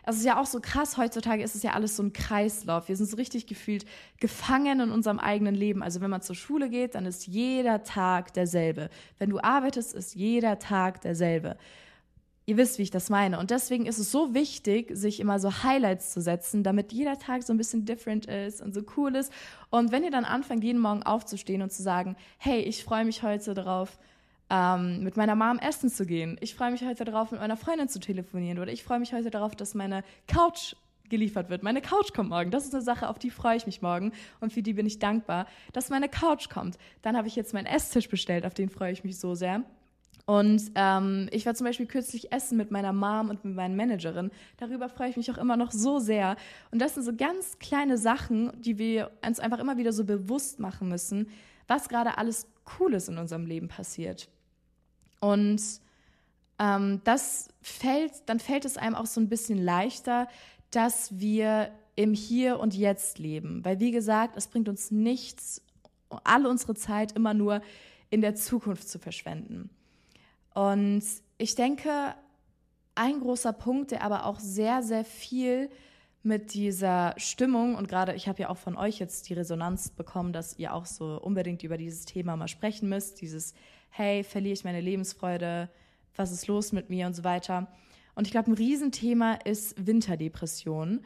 es 0.08 0.16
ist 0.16 0.24
ja 0.24 0.40
auch 0.40 0.46
so 0.46 0.58
krass, 0.60 0.96
heutzutage 0.96 1.42
ist 1.42 1.54
es 1.54 1.62
ja 1.62 1.72
alles 1.74 1.94
so 1.94 2.02
ein 2.02 2.14
Kreislauf. 2.14 2.88
Wir 2.88 2.96
sind 2.96 3.10
so 3.10 3.16
richtig 3.16 3.46
gefühlt 3.46 3.84
gefangen 4.20 4.80
in 4.80 4.90
unserem 4.90 5.18
eigenen 5.18 5.54
Leben. 5.54 5.82
Also 5.82 6.00
wenn 6.00 6.08
man 6.08 6.22
zur 6.22 6.34
Schule 6.34 6.70
geht, 6.70 6.94
dann 6.94 7.04
ist 7.04 7.26
jeder 7.26 7.82
Tag 7.82 8.32
derselbe. 8.32 8.88
Wenn 9.18 9.28
du 9.28 9.38
arbeitest, 9.38 9.94
ist 9.94 10.14
jeder 10.14 10.58
Tag 10.58 11.02
derselbe. 11.02 11.58
Ihr 12.46 12.56
wisst, 12.56 12.78
wie 12.78 12.84
ich 12.84 12.90
das 12.90 13.10
meine. 13.10 13.38
Und 13.38 13.50
deswegen 13.50 13.84
ist 13.84 13.98
es 13.98 14.10
so 14.10 14.32
wichtig, 14.32 14.90
sich 14.94 15.20
immer 15.20 15.38
so 15.38 15.62
Highlights 15.62 16.14
zu 16.14 16.22
setzen, 16.22 16.62
damit 16.62 16.90
jeder 16.94 17.18
Tag 17.18 17.42
so 17.42 17.52
ein 17.52 17.58
bisschen 17.58 17.84
different 17.84 18.24
ist 18.24 18.62
und 18.62 18.72
so 18.72 18.80
cool 18.96 19.14
ist. 19.14 19.30
Und 19.68 19.92
wenn 19.92 20.04
ihr 20.04 20.10
dann 20.10 20.24
anfangt, 20.24 20.64
jeden 20.64 20.80
Morgen 20.80 21.02
aufzustehen 21.02 21.60
und 21.60 21.70
zu 21.70 21.82
sagen, 21.82 22.16
hey, 22.38 22.60
ich 22.60 22.82
freue 22.82 23.04
mich 23.04 23.22
heute 23.22 23.52
darauf, 23.52 23.98
ähm, 24.50 25.02
mit 25.02 25.16
meiner 25.16 25.34
Mom 25.34 25.58
essen 25.58 25.90
zu 25.90 26.06
gehen. 26.06 26.36
Ich 26.40 26.54
freue 26.54 26.70
mich 26.70 26.84
heute 26.84 27.04
darauf, 27.04 27.30
mit 27.32 27.40
meiner 27.40 27.56
Freundin 27.56 27.88
zu 27.88 28.00
telefonieren. 28.00 28.58
Oder 28.58 28.72
ich 28.72 28.82
freue 28.82 28.98
mich 28.98 29.12
heute 29.12 29.30
darauf, 29.30 29.54
dass 29.54 29.74
meine 29.74 30.02
Couch 30.26 30.74
geliefert 31.08 31.50
wird. 31.50 31.62
Meine 31.62 31.80
Couch 31.80 32.12
kommt 32.12 32.30
morgen. 32.30 32.50
Das 32.50 32.64
ist 32.64 32.74
eine 32.74 32.82
Sache, 32.82 33.08
auf 33.08 33.18
die 33.18 33.30
freue 33.30 33.56
ich 33.56 33.66
mich 33.66 33.82
morgen 33.82 34.12
und 34.40 34.52
für 34.52 34.62
die 34.62 34.74
bin 34.74 34.86
ich 34.86 34.98
dankbar, 34.98 35.46
dass 35.72 35.90
meine 35.90 36.08
Couch 36.08 36.48
kommt. 36.48 36.76
Dann 37.02 37.16
habe 37.16 37.28
ich 37.28 37.36
jetzt 37.36 37.54
meinen 37.54 37.66
Esstisch 37.66 38.08
bestellt, 38.08 38.44
auf 38.44 38.54
den 38.54 38.68
freue 38.68 38.92
ich 38.92 39.04
mich 39.04 39.18
so 39.18 39.34
sehr. 39.34 39.64
Und 40.26 40.72
ähm, 40.74 41.28
ich 41.32 41.46
war 41.46 41.54
zum 41.54 41.66
Beispiel 41.66 41.86
kürzlich 41.86 42.32
essen 42.32 42.58
mit 42.58 42.70
meiner 42.70 42.92
Mom 42.92 43.30
und 43.30 43.42
mit 43.46 43.54
meiner 43.54 43.74
Managerin. 43.74 44.30
Darüber 44.58 44.90
freue 44.90 45.08
ich 45.08 45.16
mich 45.16 45.30
auch 45.30 45.38
immer 45.38 45.56
noch 45.56 45.72
so 45.72 46.00
sehr. 46.00 46.36
Und 46.70 46.82
das 46.82 46.94
sind 46.94 47.04
so 47.04 47.16
ganz 47.16 47.58
kleine 47.58 47.96
Sachen, 47.96 48.52
die 48.60 48.76
wir 48.76 49.10
uns 49.26 49.40
einfach 49.40 49.58
immer 49.58 49.78
wieder 49.78 49.94
so 49.94 50.04
bewusst 50.04 50.60
machen 50.60 50.90
müssen, 50.90 51.30
was 51.66 51.88
gerade 51.88 52.18
alles 52.18 52.46
Cooles 52.64 53.08
in 53.08 53.16
unserem 53.16 53.46
Leben 53.46 53.68
passiert. 53.68 54.28
Und 55.20 55.60
ähm, 56.58 57.00
das 57.04 57.48
fällt, 57.62 58.12
dann 58.26 58.40
fällt 58.40 58.64
es 58.64 58.76
einem 58.76 58.94
auch 58.94 59.06
so 59.06 59.20
ein 59.20 59.28
bisschen 59.28 59.58
leichter, 59.58 60.28
dass 60.70 61.18
wir 61.18 61.70
im 61.96 62.14
Hier 62.14 62.60
und 62.60 62.74
Jetzt 62.74 63.18
leben. 63.18 63.64
Weil, 63.64 63.80
wie 63.80 63.90
gesagt, 63.90 64.36
es 64.36 64.46
bringt 64.46 64.68
uns 64.68 64.90
nichts, 64.90 65.62
alle 66.24 66.48
unsere 66.48 66.74
Zeit 66.74 67.12
immer 67.12 67.34
nur 67.34 67.60
in 68.10 68.20
der 68.20 68.34
Zukunft 68.34 68.88
zu 68.88 68.98
verschwenden. 68.98 69.70
Und 70.54 71.02
ich 71.38 71.54
denke, 71.54 72.14
ein 72.94 73.20
großer 73.20 73.52
Punkt, 73.52 73.90
der 73.90 74.02
aber 74.02 74.26
auch 74.26 74.40
sehr, 74.40 74.82
sehr 74.82 75.04
viel 75.04 75.70
mit 76.28 76.54
dieser 76.54 77.14
Stimmung 77.16 77.74
und 77.74 77.88
gerade 77.88 78.14
ich 78.14 78.28
habe 78.28 78.42
ja 78.42 78.50
auch 78.50 78.58
von 78.58 78.76
euch 78.76 79.00
jetzt 79.00 79.28
die 79.28 79.34
Resonanz 79.34 79.88
bekommen, 79.88 80.32
dass 80.32 80.58
ihr 80.58 80.74
auch 80.74 80.86
so 80.86 81.20
unbedingt 81.20 81.64
über 81.64 81.76
dieses 81.76 82.04
Thema 82.04 82.36
mal 82.36 82.46
sprechen 82.46 82.88
müsst, 82.88 83.20
dieses 83.20 83.54
hey, 83.90 84.22
verliere 84.22 84.52
ich 84.52 84.64
meine 84.64 84.80
Lebensfreude, 84.80 85.68
was 86.14 86.30
ist 86.30 86.46
los 86.46 86.72
mit 86.72 86.90
mir 86.90 87.06
und 87.06 87.14
so 87.14 87.24
weiter. 87.24 87.66
Und 88.14 88.26
ich 88.26 88.30
glaube, 88.30 88.50
ein 88.50 88.54
Riesenthema 88.54 89.34
ist 89.44 89.74
Winterdepression. 89.84 91.00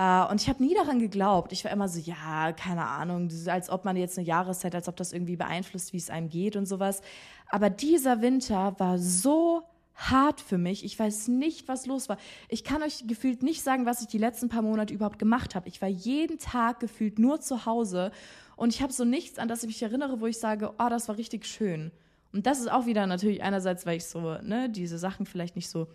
Uh, 0.00 0.30
und 0.30 0.40
ich 0.40 0.48
habe 0.48 0.62
nie 0.62 0.74
daran 0.74 0.98
geglaubt. 0.98 1.52
Ich 1.52 1.64
war 1.64 1.70
immer 1.72 1.88
so, 1.88 2.00
ja, 2.00 2.52
keine 2.52 2.86
Ahnung, 2.86 3.28
als 3.46 3.68
ob 3.68 3.84
man 3.84 3.96
jetzt 3.96 4.16
eine 4.16 4.26
Jahreszeit, 4.26 4.74
als 4.74 4.88
ob 4.88 4.96
das 4.96 5.12
irgendwie 5.12 5.36
beeinflusst, 5.36 5.92
wie 5.92 5.98
es 5.98 6.08
einem 6.08 6.30
geht 6.30 6.56
und 6.56 6.64
sowas. 6.64 7.02
Aber 7.48 7.68
dieser 7.68 8.22
Winter 8.22 8.74
war 8.78 8.98
so 8.98 9.62
hart 10.00 10.40
für 10.40 10.58
mich. 10.58 10.84
Ich 10.84 10.98
weiß 10.98 11.28
nicht, 11.28 11.68
was 11.68 11.86
los 11.86 12.08
war. 12.08 12.16
Ich 12.48 12.64
kann 12.64 12.82
euch 12.82 13.06
gefühlt 13.06 13.42
nicht 13.42 13.62
sagen, 13.62 13.86
was 13.86 14.00
ich 14.00 14.06
die 14.08 14.18
letzten 14.18 14.48
paar 14.48 14.62
Monate 14.62 14.94
überhaupt 14.94 15.18
gemacht 15.18 15.54
habe. 15.54 15.68
Ich 15.68 15.82
war 15.82 15.88
jeden 15.88 16.38
Tag 16.38 16.80
gefühlt 16.80 17.18
nur 17.18 17.40
zu 17.40 17.66
Hause 17.66 18.10
und 18.56 18.74
ich 18.74 18.82
habe 18.82 18.92
so 18.92 19.04
nichts, 19.04 19.38
an 19.38 19.48
das 19.48 19.62
ich 19.62 19.68
mich 19.68 19.82
erinnere, 19.82 20.20
wo 20.20 20.26
ich 20.26 20.38
sage, 20.38 20.72
oh, 20.78 20.88
das 20.88 21.08
war 21.08 21.16
richtig 21.16 21.46
schön. 21.46 21.92
Und 22.32 22.46
das 22.46 22.60
ist 22.60 22.70
auch 22.70 22.86
wieder 22.86 23.06
natürlich 23.06 23.42
einerseits, 23.42 23.86
weil 23.86 23.96
ich 23.96 24.04
so, 24.04 24.20
ne, 24.42 24.68
diese 24.70 24.98
Sachen 24.98 25.26
vielleicht 25.26 25.56
nicht 25.56 25.68
so 25.68 25.88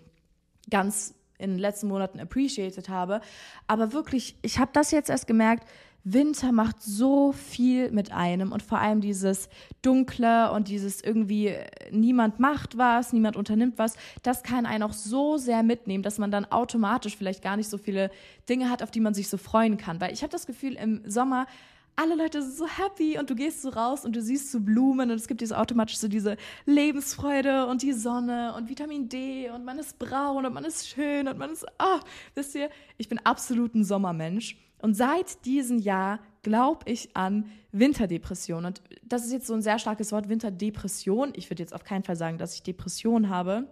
ganz 0.69 1.15
in 1.38 1.51
den 1.51 1.59
letzten 1.59 1.88
Monaten 1.88 2.19
appreciated 2.19 2.89
habe. 2.89 3.21
Aber 3.67 3.93
wirklich, 3.93 4.38
ich 4.41 4.59
habe 4.59 4.71
das 4.74 4.91
jetzt 4.91 5.09
erst 5.09 5.27
gemerkt, 5.27 5.67
Winter 6.07 6.51
macht 6.51 6.83
so 6.83 7.31
viel 7.31 7.89
mit 7.89 8.12
einem 8.12 8.51
und 8.51 8.62
vor 8.62 8.77
allem 8.77 9.01
dieses 9.01 9.50
Dunkle 9.81 10.51
und 10.51 10.67
dieses 10.67 11.01
irgendwie, 11.01 11.47
äh, 11.47 11.65
niemand 11.91 12.39
macht 12.39 12.77
was, 12.77 13.12
niemand 13.12 13.35
unternimmt 13.35 13.79
was, 13.79 13.95
das 14.21 14.43
kann 14.43 14.67
einen 14.67 14.83
auch 14.83 14.93
so 14.93 15.38
sehr 15.38 15.63
mitnehmen, 15.63 16.03
dass 16.03 16.19
man 16.19 16.29
dann 16.29 16.45
automatisch 16.45 17.17
vielleicht 17.17 17.41
gar 17.41 17.57
nicht 17.57 17.69
so 17.69 17.79
viele 17.79 18.12
Dinge 18.47 18.69
hat, 18.69 18.83
auf 18.83 18.91
die 18.91 19.00
man 19.00 19.15
sich 19.15 19.29
so 19.29 19.38
freuen 19.38 19.77
kann. 19.77 20.00
Weil 20.00 20.13
ich 20.13 20.21
habe 20.21 20.31
das 20.31 20.45
Gefühl, 20.45 20.74
im 20.74 21.01
Sommer 21.09 21.47
alle 21.95 22.13
Leute 22.13 22.43
sind 22.43 22.55
so 22.55 22.67
happy 22.67 23.17
und 23.17 23.31
du 23.31 23.35
gehst 23.35 23.63
so 23.63 23.69
raus 23.69 24.05
und 24.05 24.15
du 24.15 24.21
siehst 24.21 24.51
so 24.51 24.59
Blumen 24.59 25.09
und 25.09 25.15
es 25.15 25.27
gibt 25.27 25.41
diese 25.41 25.57
automatisch 25.57 25.97
so 25.97 26.07
diese 26.07 26.38
Lebensfreude 26.67 27.65
und 27.65 27.81
die 27.81 27.93
Sonne 27.93 28.53
und 28.55 28.69
Vitamin 28.69 29.09
D 29.09 29.50
und 29.50 29.65
man 29.65 29.79
ist 29.79 29.97
braun 29.97 30.45
und 30.45 30.53
man 30.53 30.65
ist 30.65 30.88
schön 30.88 31.27
und 31.27 31.39
man 31.39 31.51
ist, 31.51 31.65
ah, 31.79 31.95
oh, 31.95 32.00
wisst 32.35 32.53
ihr, 32.53 32.69
ich 32.97 33.09
bin 33.09 33.19
absolut 33.24 33.74
ein 33.74 33.83
Sommermensch 33.83 34.57
und 34.79 34.94
seit 34.96 35.46
diesem 35.46 35.79
Jahr 35.79 36.20
glaube 36.41 36.91
ich 36.91 37.15
an 37.15 37.50
Winterdepression. 37.72 38.65
Und 38.65 38.82
das 39.03 39.25
ist 39.25 39.32
jetzt 39.32 39.48
so 39.48 39.53
ein 39.53 39.62
sehr 39.62 39.79
starkes 39.79 40.12
Wort, 40.12 40.29
Winterdepression. 40.29 41.34
Ich 41.36 41.50
würde 41.50 41.63
jetzt 41.63 41.74
auf 41.74 41.84
keinen 41.84 42.03
Fall 42.03 42.15
sagen, 42.15 42.38
dass 42.38 42.53
ich 42.53 42.63
Depression 42.63 43.29
habe. 43.29 43.67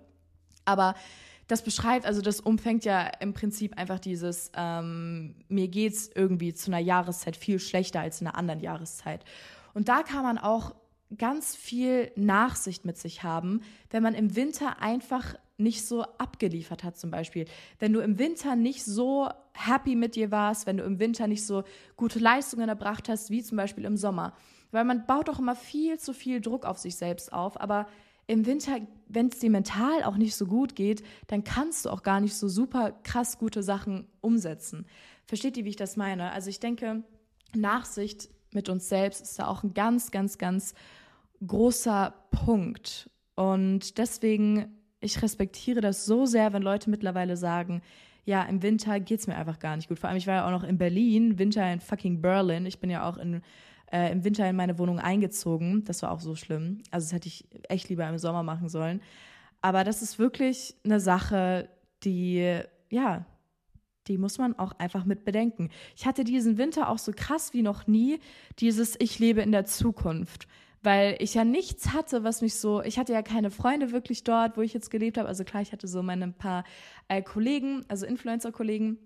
Aber 0.65 0.95
das 1.47 1.61
beschreibt, 1.61 2.05
also 2.05 2.21
das 2.21 2.39
umfängt 2.39 2.85
ja 2.85 3.05
im 3.19 3.33
Prinzip 3.33 3.77
einfach 3.77 3.99
dieses, 3.99 4.51
ähm, 4.55 5.35
mir 5.49 5.67
geht 5.67 5.93
es 5.93 6.09
irgendwie 6.13 6.53
zu 6.53 6.71
einer 6.71 6.79
Jahreszeit 6.79 7.35
viel 7.35 7.59
schlechter 7.59 7.99
als 7.99 8.21
in 8.21 8.27
einer 8.27 8.37
anderen 8.37 8.61
Jahreszeit. 8.61 9.23
Und 9.73 9.89
da 9.89 10.03
kann 10.03 10.23
man 10.23 10.37
auch 10.37 10.73
ganz 11.17 11.55
viel 11.55 12.11
Nachsicht 12.15 12.85
mit 12.85 12.97
sich 12.97 13.23
haben, 13.23 13.61
wenn 13.89 14.03
man 14.03 14.15
im 14.15 14.35
Winter 14.35 14.81
einfach 14.81 15.35
nicht 15.57 15.85
so 15.85 16.03
abgeliefert 16.03 16.83
hat 16.83 16.97
zum 16.97 17.11
Beispiel. 17.11 17.45
Wenn 17.77 17.93
du 17.93 17.99
im 17.99 18.17
Winter 18.17 18.55
nicht 18.55 18.83
so 18.83 19.29
happy 19.53 19.95
mit 19.95 20.15
dir 20.15 20.31
warst, 20.31 20.65
wenn 20.65 20.77
du 20.77 20.83
im 20.83 20.99
Winter 20.99 21.27
nicht 21.27 21.45
so 21.45 21.63
gute 21.95 22.19
Leistungen 22.19 22.69
erbracht 22.69 23.09
hast 23.09 23.29
wie 23.29 23.43
zum 23.43 23.57
Beispiel 23.57 23.85
im 23.85 23.97
Sommer. 23.97 24.33
Weil 24.71 24.85
man 24.85 25.05
baut 25.05 25.27
doch 25.27 25.39
immer 25.39 25.55
viel 25.55 25.99
zu 25.99 26.13
viel 26.13 26.41
Druck 26.41 26.65
auf 26.65 26.77
sich 26.77 26.95
selbst 26.95 27.31
auf, 27.31 27.59
aber 27.59 27.87
im 28.25 28.45
Winter, 28.45 28.77
wenn 29.07 29.27
es 29.27 29.39
dir 29.39 29.49
mental 29.49 30.03
auch 30.03 30.15
nicht 30.15 30.35
so 30.35 30.45
gut 30.45 30.75
geht, 30.75 31.03
dann 31.27 31.43
kannst 31.43 31.85
du 31.85 31.89
auch 31.89 32.03
gar 32.03 32.21
nicht 32.21 32.35
so 32.35 32.47
super 32.47 32.93
krass 33.03 33.37
gute 33.37 33.61
Sachen 33.61 34.07
umsetzen. 34.21 34.85
Versteht 35.25 35.57
ihr, 35.57 35.65
wie 35.65 35.69
ich 35.69 35.75
das 35.75 35.97
meine? 35.97 36.31
Also 36.31 36.49
ich 36.49 36.59
denke, 36.59 37.03
Nachsicht 37.53 38.29
mit 38.51 38.69
uns 38.69 38.87
selbst 38.87 39.21
ist 39.21 39.37
da 39.39 39.47
auch 39.47 39.63
ein 39.63 39.73
ganz, 39.73 40.09
ganz, 40.11 40.37
ganz 40.37 40.73
großer 41.45 42.13
Punkt. 42.31 43.09
Und 43.35 43.97
deswegen 43.97 44.73
ich 45.03 45.21
respektiere 45.21 45.81
das 45.81 46.05
so 46.05 46.25
sehr, 46.25 46.53
wenn 46.53 46.63
Leute 46.63 46.89
mittlerweile 46.89 47.35
sagen, 47.37 47.81
ja, 48.25 48.43
im 48.43 48.61
Winter 48.61 48.99
geht 48.99 49.19
es 49.19 49.27
mir 49.27 49.35
einfach 49.35 49.59
gar 49.59 49.75
nicht 49.75 49.89
gut. 49.89 49.99
Vor 49.99 50.09
allem, 50.09 50.17
ich 50.17 50.27
war 50.27 50.35
ja 50.35 50.47
auch 50.47 50.51
noch 50.51 50.63
in 50.63 50.77
Berlin, 50.77 51.37
Winter 51.39 51.71
in 51.71 51.79
fucking 51.79 52.21
Berlin. 52.21 52.65
Ich 52.65 52.79
bin 52.79 52.89
ja 52.89 53.07
auch 53.07 53.17
in, 53.17 53.41
äh, 53.91 54.11
im 54.11 54.23
Winter 54.23 54.49
in 54.49 54.55
meine 54.55 54.79
Wohnung 54.79 54.99
eingezogen. 54.99 55.83
Das 55.83 56.01
war 56.03 56.11
auch 56.11 56.21
so 56.21 56.35
schlimm. 56.35 56.81
Also 56.91 57.05
das 57.05 57.13
hätte 57.13 57.27
ich 57.27 57.45
echt 57.69 57.89
lieber 57.89 58.07
im 58.07 58.17
Sommer 58.17 58.43
machen 58.43 58.69
sollen. 58.69 59.01
Aber 59.61 59.83
das 59.83 60.01
ist 60.01 60.19
wirklich 60.19 60.75
eine 60.85 60.99
Sache, 60.99 61.69
die, 62.03 62.59
ja, 62.89 63.25
die 64.07 64.17
muss 64.17 64.37
man 64.37 64.57
auch 64.57 64.73
einfach 64.73 65.05
mit 65.05 65.23
bedenken. 65.25 65.69
Ich 65.95 66.05
hatte 66.05 66.23
diesen 66.23 66.57
Winter 66.57 66.89
auch 66.89 66.97
so 66.97 67.11
krass 67.15 67.53
wie 67.53 67.61
noch 67.61 67.87
nie, 67.87 68.19
dieses 68.59 68.99
Ich 68.99 69.19
lebe 69.19 69.41
in 69.41 69.51
der 69.51 69.65
Zukunft 69.65 70.47
weil 70.83 71.15
ich 71.19 71.33
ja 71.33 71.45
nichts 71.45 71.93
hatte, 71.93 72.23
was 72.23 72.41
mich 72.41 72.55
so, 72.55 72.81
ich 72.83 72.99
hatte 72.99 73.13
ja 73.13 73.21
keine 73.21 73.49
Freunde 73.49 73.91
wirklich 73.91 74.23
dort, 74.23 74.57
wo 74.57 74.61
ich 74.61 74.73
jetzt 74.73 74.91
gelebt 74.91 75.17
habe. 75.17 75.29
Also 75.29 75.45
klar, 75.45 75.61
ich 75.61 75.71
hatte 75.71 75.87
so 75.87 76.03
meine 76.03 76.27
paar 76.31 76.65
äh, 77.07 77.21
Kollegen, 77.21 77.85
also 77.87 78.05
Influencer-Kollegen. 78.05 78.97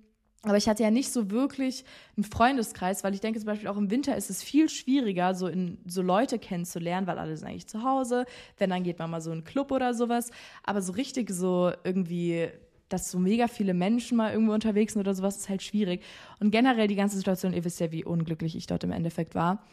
Aber 0.42 0.58
ich 0.58 0.68
hatte 0.68 0.84
ja 0.84 0.92
nicht 0.92 1.12
so 1.12 1.30
wirklich 1.30 1.84
einen 2.16 2.24
Freundeskreis, 2.24 3.04
weil 3.04 3.14
ich 3.14 3.22
denke 3.22 3.40
zum 3.40 3.48
Beispiel 3.48 3.68
auch 3.68 3.78
im 3.78 3.92
Winter 3.92 4.16
ist 4.16 4.30
es 4.30 4.42
viel 4.42 4.70
schwieriger, 4.70 5.36
so, 5.36 5.48
in, 5.48 5.78
so 5.86 6.02
Leute 6.02 6.40
kennenzulernen, 6.40 7.06
weil 7.06 7.20
alle 7.20 7.36
sind 7.38 7.48
eigentlich 7.48 7.68
zu 7.68 7.84
Hause. 7.84 8.26
Wenn, 8.58 8.70
dann 8.70 8.84
geht 8.84 8.98
man 8.98 9.12
mal 9.12 9.22
so 9.22 9.32
in 9.32 9.38
einen 9.38 9.44
Club 9.44 9.72
oder 9.72 9.94
sowas. 9.94 10.32
Aber 10.64 10.82
so 10.82 10.94
richtig 10.94 11.30
so 11.30 11.72
irgendwie, 11.84 12.48
dass 12.90 13.12
so 13.12 13.20
mega 13.20 13.48
viele 13.48 13.74
Menschen 13.74 14.18
mal 14.18 14.32
irgendwo 14.32 14.54
unterwegs 14.54 14.94
sind 14.94 15.02
oder 15.02 15.14
sowas, 15.14 15.38
ist 15.38 15.50
halt 15.50 15.62
schwierig. 15.62 16.04
Und 16.40 16.52
generell 16.52 16.88
die 16.88 16.96
ganze 16.96 17.18
Situation, 17.18 17.54
ihr 17.54 17.66
wisst 17.66 17.80
ja, 17.80 17.92
wie 17.92 18.04
unglücklich 18.06 18.56
ich 18.56 18.68
dort 18.68 18.84
im 18.84 18.92
Endeffekt 18.92 19.36
war. 19.36 19.64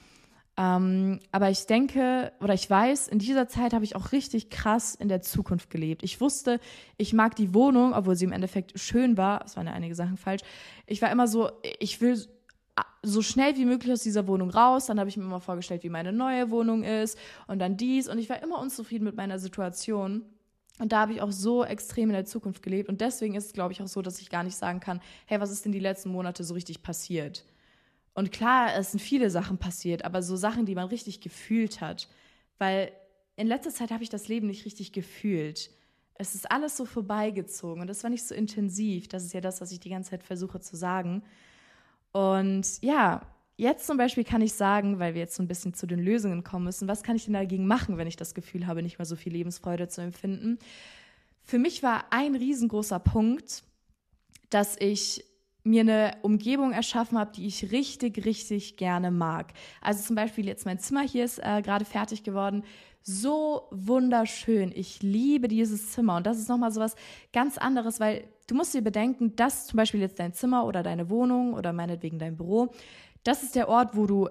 Ähm, 0.57 1.19
aber 1.33 1.51
ich 1.51 1.67
denke 1.67 2.33
oder 2.41 2.55
ich 2.55 2.71
weiß, 2.71 3.09
in 3.09 3.19
dieser 3.19 3.49
Zeit 3.49 3.73
habe 3.73 3.85
ich 3.85 3.97
auch 3.97 4.13
richtig 4.13 4.51
krass 4.51 4.95
in 4.95 5.09
der 5.09 5.21
Zukunft 5.21 5.69
gelebt. 5.71 6.05
Ich 6.05 6.21
wusste, 6.21 6.61
ich 6.97 7.13
mag 7.13 7.35
die 7.35 7.55
Wohnung, 7.55 7.93
obwohl 7.93 8.15
sie 8.15 8.25
im 8.25 8.33
Endeffekt 8.33 8.79
schön 8.79 9.17
war. 9.17 9.45
Es 9.45 9.57
waren 9.57 9.67
ja 9.67 9.73
einige 9.73 9.95
Sachen 9.95 10.17
falsch. 10.17 10.43
Ich 10.87 11.03
war 11.03 11.11
immer 11.11 11.27
so, 11.27 11.51
ich 11.81 12.01
will 12.01 12.25
so 13.03 13.21
schnell 13.21 13.57
wie 13.57 13.65
möglich 13.65 13.93
aus 13.93 14.03
dieser 14.03 14.27
Wohnung 14.29 14.51
raus. 14.51 14.87
Dann 14.87 15.01
habe 15.01 15.09
ich 15.09 15.17
mir 15.17 15.25
immer 15.25 15.41
vorgestellt, 15.41 15.83
wie 15.83 15.91
meine 15.91 16.13
neue 16.13 16.51
Wohnung 16.51 16.85
ist 16.85 17.19
und 17.49 17.59
dann 17.59 17.77
dies. 17.77 18.09
Und 18.09 18.19
ich 18.19 18.29
war 18.31 18.43
immer 18.43 18.61
unzufrieden 18.61 19.05
mit 19.05 19.17
meiner 19.17 19.41
Situation. 19.41 20.23
Und 20.79 20.93
da 20.93 21.01
habe 21.01 21.13
ich 21.13 21.21
auch 21.21 21.31
so 21.31 21.65
extrem 21.65 22.11
in 22.11 22.15
der 22.15 22.25
Zukunft 22.25 22.63
gelebt. 22.63 22.89
Und 22.89 23.01
deswegen 23.01 23.35
ist 23.35 23.47
es, 23.47 23.53
glaube 23.53 23.73
ich, 23.73 23.83
auch 23.83 23.89
so, 23.89 24.03
dass 24.03 24.21
ich 24.21 24.31
gar 24.31 24.43
nicht 24.43 24.57
sagen 24.57 24.81
kann, 24.81 25.01
hey, 25.27 25.41
was 25.41 25.51
ist 25.51 25.65
denn 25.65 25.73
die 25.73 25.79
letzten 25.79 26.11
Monate 26.11 26.43
so 26.43 26.55
richtig 26.55 26.83
passiert? 26.83 27.45
Und 28.15 28.31
klar, 28.31 28.75
es 28.77 28.93
sind 28.93 29.01
viele 29.01 29.29
Sachen 29.29 29.59
passiert, 29.59 30.05
aber 30.05 30.23
so 30.23 30.37
Sachen, 30.37 30.67
die 30.67 30.77
man 30.77 30.89
richtig 30.89 31.21
gefühlt 31.21 31.81
hat. 31.81 32.09
Weil 32.59 32.93
in 33.37 33.49
letzter 33.49 33.71
Zeit 33.71 33.91
habe 33.91 34.05
ich 34.05 34.09
das 34.09 34.29
Leben 34.29 34.47
nicht 34.47 34.65
richtig 34.65 34.93
gefühlt. 34.93 35.71
Es 36.15 36.37
ist 36.37 36.51
alles 36.51 36.77
so 36.77 36.85
vorbeigezogen 36.85 37.81
und 37.83 37.89
das 37.89 38.05
war 38.05 38.11
nicht 38.11 38.25
so 38.25 38.35
intensiv. 38.35 39.09
Das 39.09 39.25
ist 39.25 39.35
ja 39.35 39.41
das, 39.41 39.61
was 39.61 39.73
ich 39.73 39.81
die 39.81 39.91
ganze 39.91 40.11
Zeit 40.11 40.23
versuche 40.23 40.61
zu 40.61 40.77
sagen. 40.77 41.25
Und 42.13 42.81
ja, 42.83 43.23
jetzt 43.57 43.87
zum 43.89 43.97
Beispiel 43.97 44.23
kann 44.23 44.41
ich 44.41 44.53
sagen, 44.53 45.01
weil 45.01 45.15
wir 45.15 45.21
jetzt 45.21 45.35
so 45.35 45.43
ein 45.43 45.49
bisschen 45.49 45.75
zu 45.75 45.89
den 45.89 45.99
Lösungen 45.99 46.45
kommen 46.45 46.67
müssen, 46.67 46.87
was 46.87 47.03
kann 47.03 47.17
ich 47.17 47.25
denn 47.25 47.35
dagegen 47.35 47.67
machen, 47.67 47.99
wenn 47.99 48.07
ich 48.07 48.17
das 48.17 48.35
Gefühl 48.35 48.69
habe, 48.69 48.85
nicht 48.85 48.99
mehr 48.99 49.07
so 49.07 49.17
viel 49.17 49.33
Lebensfreude 49.33 49.89
zu 49.89 50.01
empfinden? 50.03 50.61
Für 51.43 51.59
mich 51.59 51.83
war 51.83 52.13
ein 52.13 52.37
riesengroßer 52.37 53.01
Punkt, 53.01 53.65
dass 54.51 54.77
ich 54.79 55.25
mir 55.65 55.81
eine 55.81 56.13
Umgebung 56.23 56.73
erschaffen 56.73 57.19
habe, 57.19 57.33
die 57.33 57.47
ich 57.47 57.73
richtig, 57.73 58.25
richtig 58.25 58.77
gerne 58.77 59.11
mag. 59.11 59.53
Also 59.81 60.03
zum 60.03 60.15
Beispiel 60.15 60.47
jetzt 60.47 60.67
mein 60.67 60.79
Zimmer 60.79 61.03
hier 61.03 61.25
ist 61.25 61.39
äh, 61.39 61.63
gerade 61.63 61.87
fertig 61.87 62.23
geworden. 62.23 62.65
So 63.03 63.69
wunderschön. 63.71 64.73
Ich 64.75 65.03
liebe 65.03 65.49
dieses 65.49 65.93
Zimmer. 65.93 66.17
Und 66.17 66.27
das 66.27 66.39
ist 66.39 66.49
nochmal 66.49 66.71
so 66.71 66.81
was 66.81 66.95
ganz 67.33 67.59
anderes, 67.59 67.99
weil 67.99 68.25
du 68.47 68.55
musst 68.55 68.75
dir 68.75 68.83
bedenken, 68.83 69.37
dass 69.37 69.67
zum 69.67 69.79
Beispiel 69.79 70.01
jetzt 70.01 70.19
dein 70.19 70.35
Zimmer 70.35 70.67
oder 70.67 70.83
deine 70.83 71.09
Wohnung 71.09 71.55
oder 71.55 71.73
meinetwegen 71.73 72.19
dein 72.19 72.37
Büro, 72.37 72.71
das 73.23 73.43
ist 73.43 73.57
der 73.57 73.69
Ort, 73.69 73.97
wo 73.97 74.07
du 74.07 74.29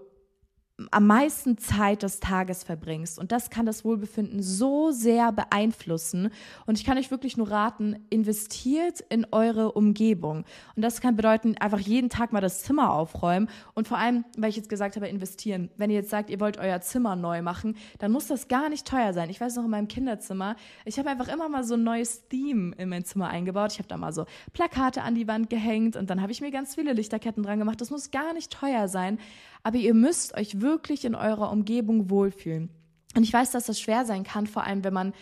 am 0.89 1.05
meisten 1.05 1.57
Zeit 1.59 2.01
des 2.01 2.19
Tages 2.19 2.63
verbringst. 2.63 3.19
Und 3.19 3.31
das 3.31 3.51
kann 3.51 3.65
das 3.65 3.85
Wohlbefinden 3.85 4.41
so 4.41 4.89
sehr 4.89 5.31
beeinflussen. 5.31 6.31
Und 6.65 6.79
ich 6.79 6.83
kann 6.83 6.97
euch 6.97 7.11
wirklich 7.11 7.37
nur 7.37 7.51
raten, 7.51 8.07
investiert 8.09 9.01
in 9.09 9.27
eure 9.31 9.73
Umgebung. 9.73 10.45
Und 10.75 10.81
das 10.81 10.99
kann 10.99 11.15
bedeuten, 11.15 11.55
einfach 11.59 11.79
jeden 11.79 12.09
Tag 12.09 12.33
mal 12.33 12.41
das 12.41 12.63
Zimmer 12.63 12.91
aufräumen. 12.91 13.49
Und 13.75 13.87
vor 13.87 13.99
allem, 13.99 14.25
weil 14.35 14.49
ich 14.49 14.55
jetzt 14.55 14.69
gesagt 14.69 14.95
habe, 14.95 15.07
investieren. 15.07 15.69
Wenn 15.77 15.91
ihr 15.91 15.97
jetzt 15.97 16.09
sagt, 16.09 16.31
ihr 16.31 16.39
wollt 16.39 16.57
euer 16.57 16.81
Zimmer 16.81 17.15
neu 17.15 17.43
machen, 17.43 17.77
dann 17.99 18.11
muss 18.11 18.27
das 18.27 18.47
gar 18.47 18.69
nicht 18.69 18.87
teuer 18.87 19.13
sein. 19.13 19.29
Ich 19.29 19.39
weiß 19.39 19.55
noch 19.55 19.65
in 19.65 19.69
meinem 19.69 19.87
Kinderzimmer, 19.87 20.55
ich 20.85 20.97
habe 20.97 21.09
einfach 21.09 21.27
immer 21.27 21.49
mal 21.49 21.63
so 21.63 21.75
ein 21.75 21.83
neues 21.83 22.27
Theme 22.29 22.73
in 22.77 22.89
mein 22.89 23.05
Zimmer 23.05 23.29
eingebaut. 23.29 23.73
Ich 23.73 23.77
habe 23.77 23.87
da 23.87 23.97
mal 23.97 24.11
so 24.11 24.25
Plakate 24.53 25.03
an 25.03 25.13
die 25.13 25.27
Wand 25.27 25.51
gehängt 25.51 25.95
und 25.95 26.09
dann 26.09 26.21
habe 26.21 26.31
ich 26.31 26.41
mir 26.41 26.49
ganz 26.49 26.75
viele 26.75 26.93
Lichterketten 26.93 27.43
dran 27.43 27.59
gemacht. 27.59 27.79
Das 27.79 27.91
muss 27.91 28.09
gar 28.09 28.33
nicht 28.33 28.51
teuer 28.51 28.87
sein 28.87 29.19
aber 29.63 29.77
ihr 29.77 29.93
müsst 29.93 30.35
euch 30.35 30.61
wirklich 30.61 31.05
in 31.05 31.15
eurer 31.15 31.51
Umgebung 31.51 32.09
wohlfühlen. 32.09 32.69
Und 33.15 33.23
ich 33.23 33.33
weiß, 33.33 33.51
dass 33.51 33.65
das 33.65 33.79
schwer 33.79 34.05
sein 34.05 34.23
kann, 34.23 34.47
vor 34.47 34.63
allem 34.63 34.83
wenn 34.83 34.93
man 34.93 35.13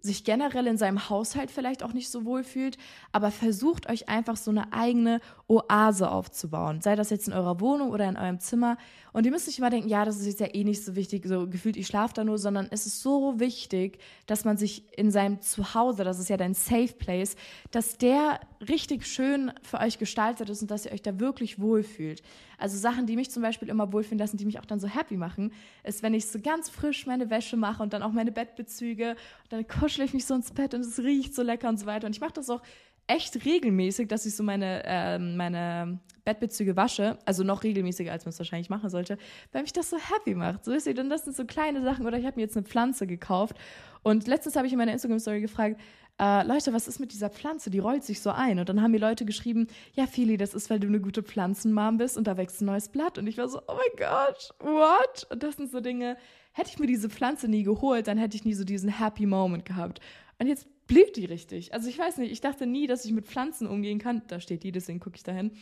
sich 0.00 0.24
generell 0.24 0.66
in 0.66 0.78
seinem 0.78 1.08
Haushalt 1.08 1.50
vielleicht 1.50 1.82
auch 1.82 1.92
nicht 1.92 2.10
so 2.10 2.24
wohl 2.24 2.44
fühlt, 2.44 2.78
aber 3.12 3.30
versucht 3.30 3.88
euch 3.90 4.08
einfach 4.08 4.36
so 4.36 4.50
eine 4.50 4.72
eigene 4.72 5.20
Oase 5.48 6.10
aufzubauen. 6.10 6.80
Sei 6.80 6.94
das 6.94 7.10
jetzt 7.10 7.26
in 7.26 7.34
eurer 7.34 7.60
Wohnung 7.60 7.90
oder 7.90 8.08
in 8.08 8.16
eurem 8.16 8.38
Zimmer. 8.38 8.76
Und 9.12 9.24
ihr 9.24 9.32
müsst 9.32 9.46
nicht 9.46 9.58
immer 9.58 9.70
denken, 9.70 9.88
ja, 9.88 10.04
das 10.04 10.18
ist 10.18 10.26
jetzt 10.26 10.40
ja 10.40 10.54
eh 10.54 10.62
nicht 10.62 10.84
so 10.84 10.94
wichtig, 10.94 11.26
so 11.26 11.48
gefühlt, 11.48 11.76
ich 11.76 11.86
schlafe 11.86 12.14
da 12.14 12.24
nur, 12.24 12.38
sondern 12.38 12.68
es 12.70 12.86
ist 12.86 13.02
so 13.02 13.40
wichtig, 13.40 13.98
dass 14.26 14.44
man 14.44 14.56
sich 14.56 14.84
in 14.96 15.10
seinem 15.10 15.40
Zuhause, 15.40 16.04
das 16.04 16.18
ist 16.18 16.28
ja 16.28 16.36
dein 16.36 16.54
Safe 16.54 16.92
Place, 16.96 17.34
dass 17.70 17.98
der 17.98 18.40
richtig 18.68 19.06
schön 19.06 19.52
für 19.62 19.80
euch 19.80 19.98
gestaltet 19.98 20.48
ist 20.50 20.62
und 20.62 20.70
dass 20.70 20.86
ihr 20.86 20.92
euch 20.92 21.02
da 21.02 21.18
wirklich 21.18 21.58
wohlfühlt. 21.58 22.22
Also 22.58 22.76
Sachen, 22.76 23.06
die 23.06 23.14
mich 23.14 23.30
zum 23.30 23.42
Beispiel 23.42 23.68
immer 23.68 23.92
wohlfühlen 23.92 24.18
lassen, 24.18 24.36
die 24.36 24.44
mich 24.44 24.58
auch 24.58 24.64
dann 24.64 24.80
so 24.80 24.88
happy 24.88 25.16
machen, 25.16 25.52
ist, 25.84 26.02
wenn 26.02 26.12
ich 26.12 26.26
so 26.26 26.40
ganz 26.40 26.68
frisch 26.68 27.06
meine 27.06 27.30
Wäsche 27.30 27.56
mache 27.56 27.82
und 27.82 27.92
dann 27.92 28.02
auch 28.02 28.12
meine 28.12 28.32
Bettbezüge, 28.32 29.10
und 29.10 29.52
dann 29.52 29.66
kuschle 29.88 30.04
ich 30.04 30.12
mich 30.12 30.26
so 30.26 30.34
ins 30.34 30.50
Bett 30.50 30.74
und 30.74 30.82
es 30.82 30.98
riecht 30.98 31.34
so 31.34 31.42
lecker 31.42 31.66
und 31.68 31.80
so 31.80 31.86
weiter. 31.86 32.06
Und 32.06 32.14
ich 32.14 32.20
mache 32.20 32.34
das 32.34 32.50
auch 32.50 32.60
echt 33.06 33.46
regelmäßig, 33.46 34.06
dass 34.06 34.26
ich 34.26 34.36
so 34.36 34.42
meine, 34.42 34.82
äh, 34.84 35.18
meine 35.18 35.98
Bettbezüge 36.26 36.76
wasche, 36.76 37.16
also 37.24 37.42
noch 37.42 37.62
regelmäßiger, 37.62 38.12
als 38.12 38.26
man 38.26 38.30
es 38.30 38.38
wahrscheinlich 38.38 38.68
machen 38.68 38.90
sollte, 38.90 39.16
weil 39.52 39.62
mich 39.62 39.72
das 39.72 39.88
so 39.88 39.96
happy 39.96 40.34
macht. 40.34 40.66
So 40.66 40.72
ist 40.72 40.84
sie, 40.84 40.92
denn 40.92 41.08
das 41.08 41.24
sind 41.24 41.34
so 41.34 41.46
kleine 41.46 41.82
Sachen. 41.82 42.06
Oder 42.06 42.18
ich 42.18 42.26
habe 42.26 42.36
mir 42.36 42.42
jetzt 42.42 42.54
eine 42.54 42.66
Pflanze 42.66 43.06
gekauft 43.06 43.56
und 44.02 44.26
letztens 44.26 44.56
habe 44.56 44.66
ich 44.66 44.74
in 44.74 44.78
meiner 44.78 44.92
Instagram-Story 44.92 45.40
gefragt, 45.40 45.80
äh, 46.20 46.46
Leute, 46.46 46.74
was 46.74 46.86
ist 46.86 46.98
mit 46.98 47.12
dieser 47.12 47.30
Pflanze? 47.30 47.70
Die 47.70 47.78
rollt 47.78 48.04
sich 48.04 48.20
so 48.20 48.30
ein. 48.30 48.58
Und 48.58 48.68
dann 48.68 48.82
haben 48.82 48.90
mir 48.90 48.98
Leute 48.98 49.24
geschrieben, 49.24 49.68
ja, 49.94 50.06
Fili, 50.06 50.36
das 50.36 50.52
ist, 50.52 50.68
weil 50.68 50.80
du 50.80 50.88
eine 50.88 51.00
gute 51.00 51.22
Pflanzenmam 51.22 51.96
bist 51.96 52.18
und 52.18 52.26
da 52.26 52.36
wächst 52.36 52.60
ein 52.60 52.66
neues 52.66 52.88
Blatt. 52.88 53.16
Und 53.16 53.26
ich 53.26 53.38
war 53.38 53.48
so, 53.48 53.60
oh 53.68 53.74
mein 53.74 54.08
Gott, 54.08 54.54
what? 54.58 55.26
Und 55.30 55.42
das 55.42 55.56
sind 55.56 55.70
so 55.70 55.80
Dinge, 55.80 56.16
hätte 56.52 56.70
ich 56.70 56.78
mir 56.78 56.86
diese 56.86 57.08
Pflanze 57.08 57.48
nie 57.48 57.62
geholt, 57.62 58.06
dann 58.08 58.18
hätte 58.18 58.36
ich 58.36 58.44
nie 58.44 58.54
so 58.54 58.64
diesen 58.64 58.88
Happy 58.90 59.26
Moment 59.26 59.64
gehabt. 59.64 60.00
Und 60.38 60.46
jetzt 60.46 60.66
blüht 60.86 61.16
die 61.16 61.26
richtig. 61.26 61.72
Also 61.72 61.88
ich 61.88 61.98
weiß 61.98 62.18
nicht, 62.18 62.32
ich 62.32 62.40
dachte 62.40 62.66
nie, 62.66 62.86
dass 62.86 63.04
ich 63.04 63.12
mit 63.12 63.26
Pflanzen 63.26 63.66
umgehen 63.66 63.98
kann. 63.98 64.22
Da 64.28 64.40
steht 64.40 64.62
die, 64.62 64.72
deswegen 64.72 65.00
gucke 65.00 65.16
ich 65.16 65.22
dahin. 65.22 65.52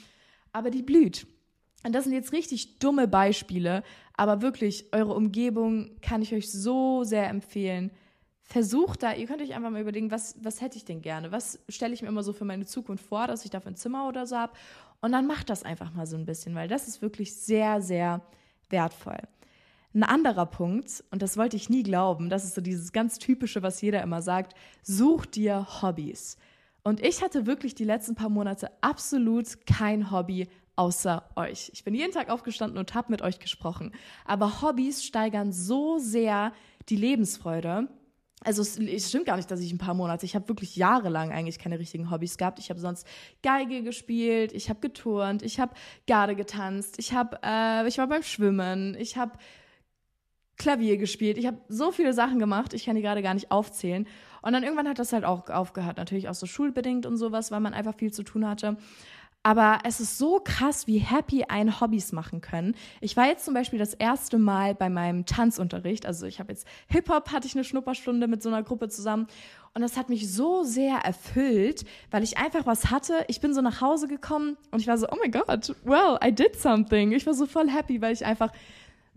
Aber 0.52 0.70
die 0.70 0.82
blüht. 0.82 1.26
Und 1.84 1.94
das 1.94 2.04
sind 2.04 2.14
jetzt 2.14 2.32
richtig 2.32 2.78
dumme 2.78 3.06
Beispiele, 3.06 3.82
aber 4.14 4.42
wirklich, 4.42 4.86
eure 4.92 5.14
Umgebung 5.14 6.00
kann 6.00 6.22
ich 6.22 6.34
euch 6.34 6.50
so 6.50 7.04
sehr 7.04 7.28
empfehlen. 7.28 7.90
Versucht 8.42 9.02
da, 9.02 9.12
ihr 9.12 9.26
könnt 9.26 9.42
euch 9.42 9.54
einfach 9.54 9.70
mal 9.70 9.80
überlegen, 9.80 10.10
was, 10.10 10.36
was 10.42 10.60
hätte 10.60 10.78
ich 10.78 10.84
denn 10.84 11.02
gerne? 11.02 11.32
Was 11.32 11.60
stelle 11.68 11.94
ich 11.94 12.02
mir 12.02 12.08
immer 12.08 12.22
so 12.22 12.32
für 12.32 12.44
meine 12.44 12.64
Zukunft 12.64 13.04
vor, 13.04 13.26
dass 13.26 13.44
ich 13.44 13.50
dafür 13.50 13.72
ein 13.72 13.76
Zimmer 13.76 14.08
oder 14.08 14.26
so 14.26 14.36
habe? 14.36 14.52
Und 15.00 15.12
dann 15.12 15.26
macht 15.26 15.50
das 15.50 15.62
einfach 15.62 15.92
mal 15.92 16.06
so 16.06 16.16
ein 16.16 16.26
bisschen, 16.26 16.54
weil 16.54 16.68
das 16.68 16.88
ist 16.88 17.02
wirklich 17.02 17.34
sehr, 17.36 17.82
sehr 17.82 18.22
wertvoll. 18.70 19.18
Ein 19.96 20.02
anderer 20.02 20.44
Punkt, 20.44 21.02
und 21.10 21.22
das 21.22 21.38
wollte 21.38 21.56
ich 21.56 21.70
nie 21.70 21.82
glauben, 21.82 22.28
das 22.28 22.44
ist 22.44 22.54
so 22.54 22.60
dieses 22.60 22.92
ganz 22.92 23.18
typische, 23.18 23.62
was 23.62 23.80
jeder 23.80 24.02
immer 24.02 24.20
sagt, 24.20 24.54
such 24.82 25.24
dir 25.24 25.66
Hobbys. 25.80 26.36
Und 26.82 27.00
ich 27.02 27.22
hatte 27.22 27.46
wirklich 27.46 27.74
die 27.74 27.84
letzten 27.84 28.14
paar 28.14 28.28
Monate 28.28 28.70
absolut 28.82 29.66
kein 29.66 30.10
Hobby 30.10 30.48
außer 30.76 31.30
euch. 31.34 31.70
Ich 31.72 31.82
bin 31.82 31.94
jeden 31.94 32.12
Tag 32.12 32.28
aufgestanden 32.28 32.78
und 32.78 32.94
habe 32.94 33.10
mit 33.10 33.22
euch 33.22 33.38
gesprochen. 33.38 33.92
Aber 34.26 34.60
Hobbys 34.60 35.02
steigern 35.02 35.50
so 35.50 35.96
sehr 35.96 36.52
die 36.90 36.96
Lebensfreude. 36.96 37.88
Also 38.44 38.60
es, 38.60 38.78
es, 38.78 39.08
stimmt 39.08 39.24
gar 39.24 39.36
nicht, 39.36 39.50
dass 39.50 39.60
ich 39.60 39.72
ein 39.72 39.78
paar 39.78 39.94
Monate, 39.94 40.26
ich 40.26 40.34
habe 40.34 40.46
wirklich 40.50 40.76
jahrelang 40.76 41.32
eigentlich 41.32 41.58
keine 41.58 41.78
richtigen 41.78 42.10
Hobbys 42.10 42.36
gehabt. 42.36 42.58
Ich 42.58 42.68
habe 42.68 42.80
sonst 42.80 43.06
Geige 43.42 43.82
gespielt, 43.82 44.52
ich 44.52 44.68
habe 44.68 44.80
geturnt, 44.80 45.42
ich 45.42 45.58
habe 45.58 45.72
Garde 46.06 46.36
getanzt, 46.36 46.98
ich 46.98 47.14
habe, 47.14 47.38
äh, 47.42 47.88
ich 47.88 47.96
war 47.96 48.08
beim 48.08 48.22
Schwimmen, 48.22 48.94
ich 48.98 49.16
habe 49.16 49.38
Klavier 50.56 50.96
gespielt. 50.96 51.38
Ich 51.38 51.46
habe 51.46 51.58
so 51.68 51.92
viele 51.92 52.12
Sachen 52.12 52.38
gemacht, 52.38 52.74
ich 52.74 52.86
kann 52.86 52.96
die 52.96 53.02
gerade 53.02 53.22
gar 53.22 53.34
nicht 53.34 53.50
aufzählen. 53.50 54.06
Und 54.42 54.52
dann 54.52 54.62
irgendwann 54.62 54.88
hat 54.88 54.98
das 54.98 55.12
halt 55.12 55.24
auch 55.24 55.48
aufgehört, 55.50 55.96
natürlich 55.96 56.28
auch 56.28 56.34
so 56.34 56.46
schulbedingt 56.46 57.04
und 57.04 57.16
sowas, 57.16 57.50
weil 57.50 57.60
man 57.60 57.74
einfach 57.74 57.94
viel 57.94 58.12
zu 58.12 58.22
tun 58.22 58.46
hatte. 58.46 58.76
Aber 59.46 59.78
es 59.84 60.00
ist 60.00 60.18
so 60.18 60.40
krass, 60.42 60.88
wie 60.88 60.98
happy 60.98 61.44
ein 61.44 61.80
Hobbys 61.80 62.10
machen 62.10 62.40
können. 62.40 62.74
Ich 63.00 63.16
war 63.16 63.26
jetzt 63.26 63.44
zum 63.44 63.54
Beispiel 63.54 63.78
das 63.78 63.94
erste 63.94 64.38
Mal 64.38 64.74
bei 64.74 64.90
meinem 64.90 65.24
Tanzunterricht. 65.24 66.04
Also 66.04 66.26
ich 66.26 66.40
habe 66.40 66.50
jetzt 66.52 66.66
Hip-Hop, 66.88 67.30
hatte 67.30 67.46
ich 67.46 67.54
eine 67.54 67.62
Schnupperstunde 67.62 68.26
mit 68.26 68.42
so 68.42 68.48
einer 68.48 68.64
Gruppe 68.64 68.88
zusammen. 68.88 69.28
Und 69.72 69.82
das 69.82 69.96
hat 69.96 70.08
mich 70.08 70.32
so 70.32 70.64
sehr 70.64 70.96
erfüllt, 70.96 71.84
weil 72.10 72.24
ich 72.24 72.38
einfach 72.38 72.66
was 72.66 72.90
hatte. 72.90 73.24
Ich 73.28 73.40
bin 73.40 73.54
so 73.54 73.60
nach 73.60 73.80
Hause 73.80 74.08
gekommen 74.08 74.56
und 74.72 74.80
ich 74.80 74.88
war 74.88 74.98
so, 74.98 75.06
oh 75.08 75.16
my 75.22 75.30
God, 75.30 75.76
well, 75.84 76.18
I 76.24 76.32
did 76.32 76.56
something. 76.56 77.12
Ich 77.12 77.24
war 77.24 77.34
so 77.34 77.46
voll 77.46 77.70
happy, 77.70 78.02
weil 78.02 78.14
ich 78.14 78.26
einfach 78.26 78.50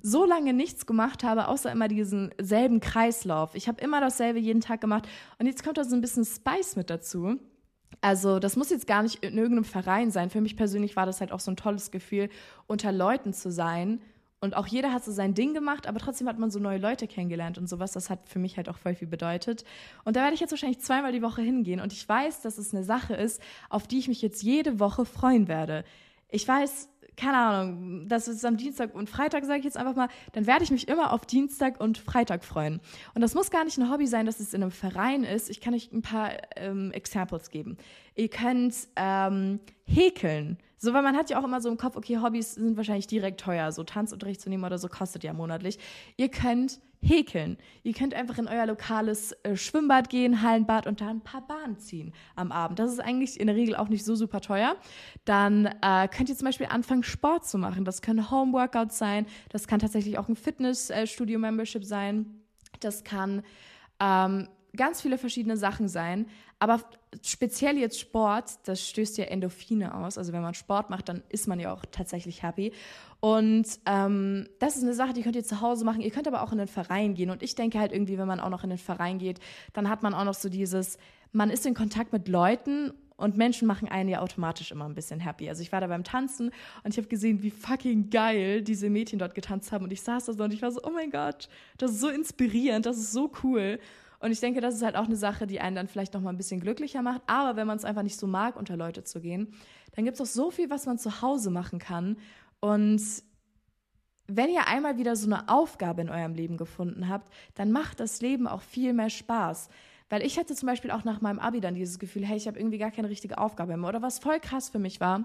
so 0.01 0.25
lange 0.25 0.53
nichts 0.53 0.85
gemacht 0.85 1.23
habe, 1.23 1.47
außer 1.47 1.71
immer 1.71 1.87
diesen 1.87 2.33
selben 2.39 2.79
Kreislauf. 2.79 3.55
Ich 3.55 3.67
habe 3.67 3.81
immer 3.81 4.01
dasselbe 4.01 4.39
jeden 4.39 4.61
Tag 4.61 4.81
gemacht 4.81 5.07
und 5.37 5.45
jetzt 5.45 5.63
kommt 5.63 5.77
da 5.77 5.83
so 5.83 5.95
ein 5.95 6.01
bisschen 6.01 6.25
Spice 6.25 6.75
mit 6.75 6.89
dazu. 6.89 7.37
Also 8.01 8.39
das 8.39 8.55
muss 8.55 8.69
jetzt 8.69 8.87
gar 8.87 9.03
nicht 9.03 9.23
in 9.23 9.37
irgendeinem 9.37 9.65
Verein 9.65 10.11
sein. 10.11 10.29
Für 10.29 10.41
mich 10.41 10.55
persönlich 10.55 10.95
war 10.95 11.05
das 11.05 11.19
halt 11.19 11.31
auch 11.31 11.39
so 11.39 11.51
ein 11.51 11.57
tolles 11.57 11.91
Gefühl, 11.91 12.29
unter 12.67 12.91
Leuten 12.91 13.33
zu 13.33 13.51
sein 13.51 13.99
Und 14.41 14.55
auch 14.55 14.67
jeder 14.67 14.93
hat 14.93 15.03
so 15.03 15.11
sein 15.11 15.33
Ding 15.33 15.53
gemacht, 15.53 15.85
aber 15.85 15.99
trotzdem 15.99 16.27
hat 16.27 16.39
man 16.39 16.49
so 16.49 16.59
neue 16.59 16.77
Leute 16.77 17.07
kennengelernt 17.07 17.57
und 17.57 17.67
sowas. 17.67 17.91
Das 17.91 18.09
hat 18.09 18.29
für 18.29 18.39
mich 18.39 18.55
halt 18.55 18.69
auch 18.69 18.77
voll 18.77 18.95
viel 18.95 19.07
bedeutet. 19.07 19.65
Und 20.05 20.15
da 20.15 20.21
werde 20.21 20.33
ich 20.33 20.39
jetzt 20.39 20.51
wahrscheinlich 20.51 20.79
zweimal 20.79 21.11
die 21.11 21.21
Woche 21.21 21.41
hingehen. 21.41 21.81
Und 21.81 21.91
ich 21.91 22.07
weiß, 22.07 22.41
dass 22.41 22.57
es 22.57 22.73
eine 22.73 22.85
Sache 22.85 23.15
ist, 23.15 23.41
auf 23.69 23.85
die 23.85 23.99
ich 23.99 24.07
mich 24.07 24.21
jetzt 24.21 24.41
jede 24.41 24.79
Woche 24.79 25.03
freuen 25.03 25.49
werde. 25.49 25.83
Ich 26.29 26.47
weiß, 26.47 26.87
keine 27.19 27.37
Ahnung, 27.37 28.07
das 28.07 28.27
ist 28.27 28.45
am 28.45 28.57
Dienstag 28.57 28.95
und 28.95 29.09
Freitag, 29.09 29.43
sage 29.45 29.59
ich 29.59 29.65
jetzt 29.65 29.77
einfach 29.77 29.95
mal, 29.95 30.07
dann 30.31 30.47
werde 30.47 30.63
ich 30.63 30.71
mich 30.71 30.87
immer 30.87 31.11
auf 31.11 31.25
Dienstag 31.25 31.79
und 31.79 31.97
Freitag 31.97 32.45
freuen. 32.45 32.79
Und 33.13 33.21
das 33.21 33.35
muss 33.35 33.51
gar 33.51 33.65
nicht 33.65 33.77
ein 33.77 33.91
Hobby 33.91 34.07
sein, 34.07 34.25
dass 34.25 34.39
es 34.39 34.53
in 34.53 34.63
einem 34.63 34.71
Verein 34.71 35.23
ist. 35.23 35.49
Ich 35.49 35.59
kann 35.59 35.73
euch 35.73 35.91
ein 35.91 36.01
paar 36.01 36.31
ähm, 36.55 36.91
Examples 36.91 37.49
geben. 37.49 37.77
Ihr 38.15 38.29
könnt 38.29 38.73
ähm, 38.95 39.59
häkeln. 39.85 40.57
So, 40.77 40.93
weil 40.93 41.01
man 41.03 41.17
hat 41.17 41.29
ja 41.29 41.39
auch 41.39 41.43
immer 41.43 41.59
so 41.59 41.69
im 41.69 41.77
Kopf, 41.77 41.97
okay, 41.97 42.19
Hobbys 42.21 42.55
sind 42.55 42.77
wahrscheinlich 42.77 43.07
direkt 43.07 43.41
teuer. 43.41 43.71
So 43.73 43.83
Tanzunterricht 43.83 44.39
zu 44.39 44.49
nehmen 44.49 44.63
oder 44.63 44.77
so 44.77 44.87
kostet 44.87 45.25
ja 45.25 45.33
monatlich. 45.33 45.77
Ihr 46.15 46.29
könnt 46.29 46.79
häkeln. 47.01 47.57
Ihr 47.83 47.93
könnt 47.93 48.13
einfach 48.13 48.37
in 48.37 48.47
euer 48.47 48.65
lokales 48.65 49.31
äh, 49.43 49.55
Schwimmbad 49.55 50.09
gehen, 50.09 50.41
Hallenbad 50.41 50.87
und 50.87 51.01
da 51.01 51.09
ein 51.09 51.21
paar 51.21 51.45
Bahnen 51.47 51.77
ziehen 51.77 52.13
am 52.35 52.51
Abend. 52.51 52.79
Das 52.79 52.91
ist 52.91 52.99
eigentlich 52.99 53.39
in 53.39 53.47
der 53.47 53.55
Regel 53.55 53.75
auch 53.75 53.89
nicht 53.89 54.03
so 54.03 54.15
super 54.15 54.41
teuer. 54.41 54.75
Dann 55.25 55.65
äh, 55.81 56.07
könnt 56.09 56.29
ihr 56.29 56.35
zum 56.35 56.45
Beispiel 56.45 56.67
anfangen, 56.67 57.03
Sport 57.03 57.45
zu 57.45 57.57
machen. 57.57 57.85
Das 57.85 58.01
können 58.01 58.29
Homeworkouts 58.29 58.97
sein. 58.97 59.25
Das 59.49 59.67
kann 59.67 59.79
tatsächlich 59.79 60.17
auch 60.17 60.27
ein 60.27 60.35
Fitnessstudio-Membership 60.35 61.85
sein. 61.85 62.41
Das 62.79 63.03
kann 63.03 63.43
ähm, 63.99 64.47
ganz 64.75 65.01
viele 65.01 65.17
verschiedene 65.17 65.57
Sachen 65.57 65.87
sein. 65.87 66.27
Aber 66.59 66.81
speziell 67.23 67.77
jetzt 67.77 67.99
Sport, 67.99 68.59
das 68.65 68.87
stößt 68.87 69.17
ja 69.17 69.25
Endorphine 69.25 69.95
aus. 69.95 70.17
Also 70.17 70.33
wenn 70.33 70.41
man 70.41 70.53
Sport 70.53 70.89
macht, 70.89 71.07
dann 71.07 71.23
ist 71.29 71.47
man 71.47 71.59
ja 71.59 71.73
auch 71.73 71.85
tatsächlich 71.89 72.43
happy. 72.43 72.73
Und 73.21 73.65
ähm, 73.85 74.47
das 74.59 74.75
ist 74.75 74.83
eine 74.83 74.93
Sache, 74.93 75.13
die 75.13 75.23
könnt 75.23 75.37
ihr 75.37 75.43
zu 75.43 75.61
Hause 75.61 75.85
machen. 75.85 76.01
Ihr 76.01 76.11
könnt 76.11 76.27
aber 76.27 76.43
auch 76.43 76.51
in 76.51 76.57
den 76.57 76.67
Verein 76.67 77.15
gehen. 77.15 77.29
Und 77.29 77.43
ich 77.43 77.55
denke 77.55 77.79
halt 77.79 77.93
irgendwie, 77.93 78.17
wenn 78.17 78.27
man 78.27 78.41
auch 78.41 78.49
noch 78.49 78.63
in 78.63 78.69
den 78.69 78.77
Verein 78.77 79.19
geht, 79.19 79.39
dann 79.73 79.89
hat 79.89 80.03
man 80.03 80.13
auch 80.13 80.25
noch 80.25 80.33
so 80.33 80.49
dieses, 80.49 80.97
man 81.31 81.49
ist 81.49 81.65
in 81.65 81.73
Kontakt 81.73 82.11
mit 82.11 82.27
Leuten 82.27 82.93
und 83.15 83.37
Menschen 83.37 83.67
machen 83.67 83.89
einen 83.89 84.09
ja 84.09 84.21
automatisch 84.21 84.71
immer 84.71 84.85
ein 84.85 84.95
bisschen 84.95 85.19
happy. 85.19 85.49
Also 85.49 85.61
ich 85.61 85.71
war 85.71 85.81
da 85.81 85.87
beim 85.87 86.03
Tanzen 86.03 86.51
und 86.83 86.91
ich 86.91 86.97
habe 86.97 87.07
gesehen, 87.07 87.43
wie 87.43 87.51
fucking 87.51 88.09
geil 88.09 88.61
diese 88.61 88.89
Mädchen 88.89 89.19
dort 89.19 89.35
getanzt 89.35 89.71
haben. 89.71 89.83
Und 89.83 89.91
ich 89.91 90.01
saß 90.01 90.25
da 90.25 90.33
so 90.33 90.43
und 90.43 90.53
ich 90.53 90.61
war 90.61 90.71
so, 90.71 90.81
oh 90.83 90.91
mein 90.91 91.11
Gott, 91.11 91.49
das 91.77 91.91
ist 91.91 91.99
so 91.99 92.09
inspirierend, 92.09 92.85
das 92.85 92.97
ist 92.97 93.11
so 93.11 93.31
cool. 93.43 93.79
Und 94.19 94.31
ich 94.31 94.39
denke, 94.39 94.59
das 94.59 94.75
ist 94.75 94.81
halt 94.81 94.95
auch 94.95 95.05
eine 95.05 95.15
Sache, 95.15 95.47
die 95.47 95.61
einen 95.61 95.75
dann 95.75 95.87
vielleicht 95.87 96.13
noch 96.13 96.21
mal 96.21 96.29
ein 96.29 96.37
bisschen 96.37 96.59
glücklicher 96.59 97.01
macht. 97.01 97.21
Aber 97.27 97.55
wenn 97.55 97.67
man 97.67 97.77
es 97.77 97.85
einfach 97.85 98.03
nicht 98.03 98.19
so 98.19 98.27
mag, 98.27 98.57
unter 98.57 98.75
Leute 98.75 99.03
zu 99.03 99.21
gehen, 99.21 99.53
dann 99.95 100.05
gibt 100.05 100.15
es 100.15 100.21
auch 100.21 100.31
so 100.31 100.51
viel, 100.51 100.69
was 100.69 100.85
man 100.85 100.97
zu 100.97 101.21
Hause 101.21 101.51
machen 101.51 101.79
kann. 101.79 102.17
Und 102.59 103.01
wenn 104.27 104.49
ihr 104.49 104.67
einmal 104.67 104.97
wieder 104.97 105.15
so 105.15 105.25
eine 105.25 105.47
Aufgabe 105.47 106.01
in 106.01 106.09
eurem 106.09 106.33
Leben 106.33 106.57
gefunden 106.57 107.07
habt, 107.07 107.31
dann 107.55 107.71
macht 107.71 107.99
das 107.99 108.21
Leben 108.21 108.47
auch 108.47 108.61
viel 108.61 108.93
mehr 108.93 109.09
Spaß. 109.09 109.69
Weil 110.09 110.23
ich 110.23 110.37
hatte 110.37 110.55
zum 110.55 110.67
Beispiel 110.67 110.91
auch 110.91 111.03
nach 111.03 111.21
meinem 111.21 111.39
Abi 111.39 111.61
dann 111.61 111.75
dieses 111.75 111.99
Gefühl, 111.99 112.25
hey, 112.25 112.35
ich 112.35 112.47
habe 112.47 112.59
irgendwie 112.59 112.77
gar 112.77 112.91
keine 112.91 113.09
richtige 113.09 113.37
Aufgabe 113.37 113.77
mehr. 113.77 113.89
Oder 113.89 114.01
was 114.01 114.19
voll 114.19 114.39
krass 114.39 114.69
für 114.69 114.79
mich 114.79 114.99
war, 114.99 115.23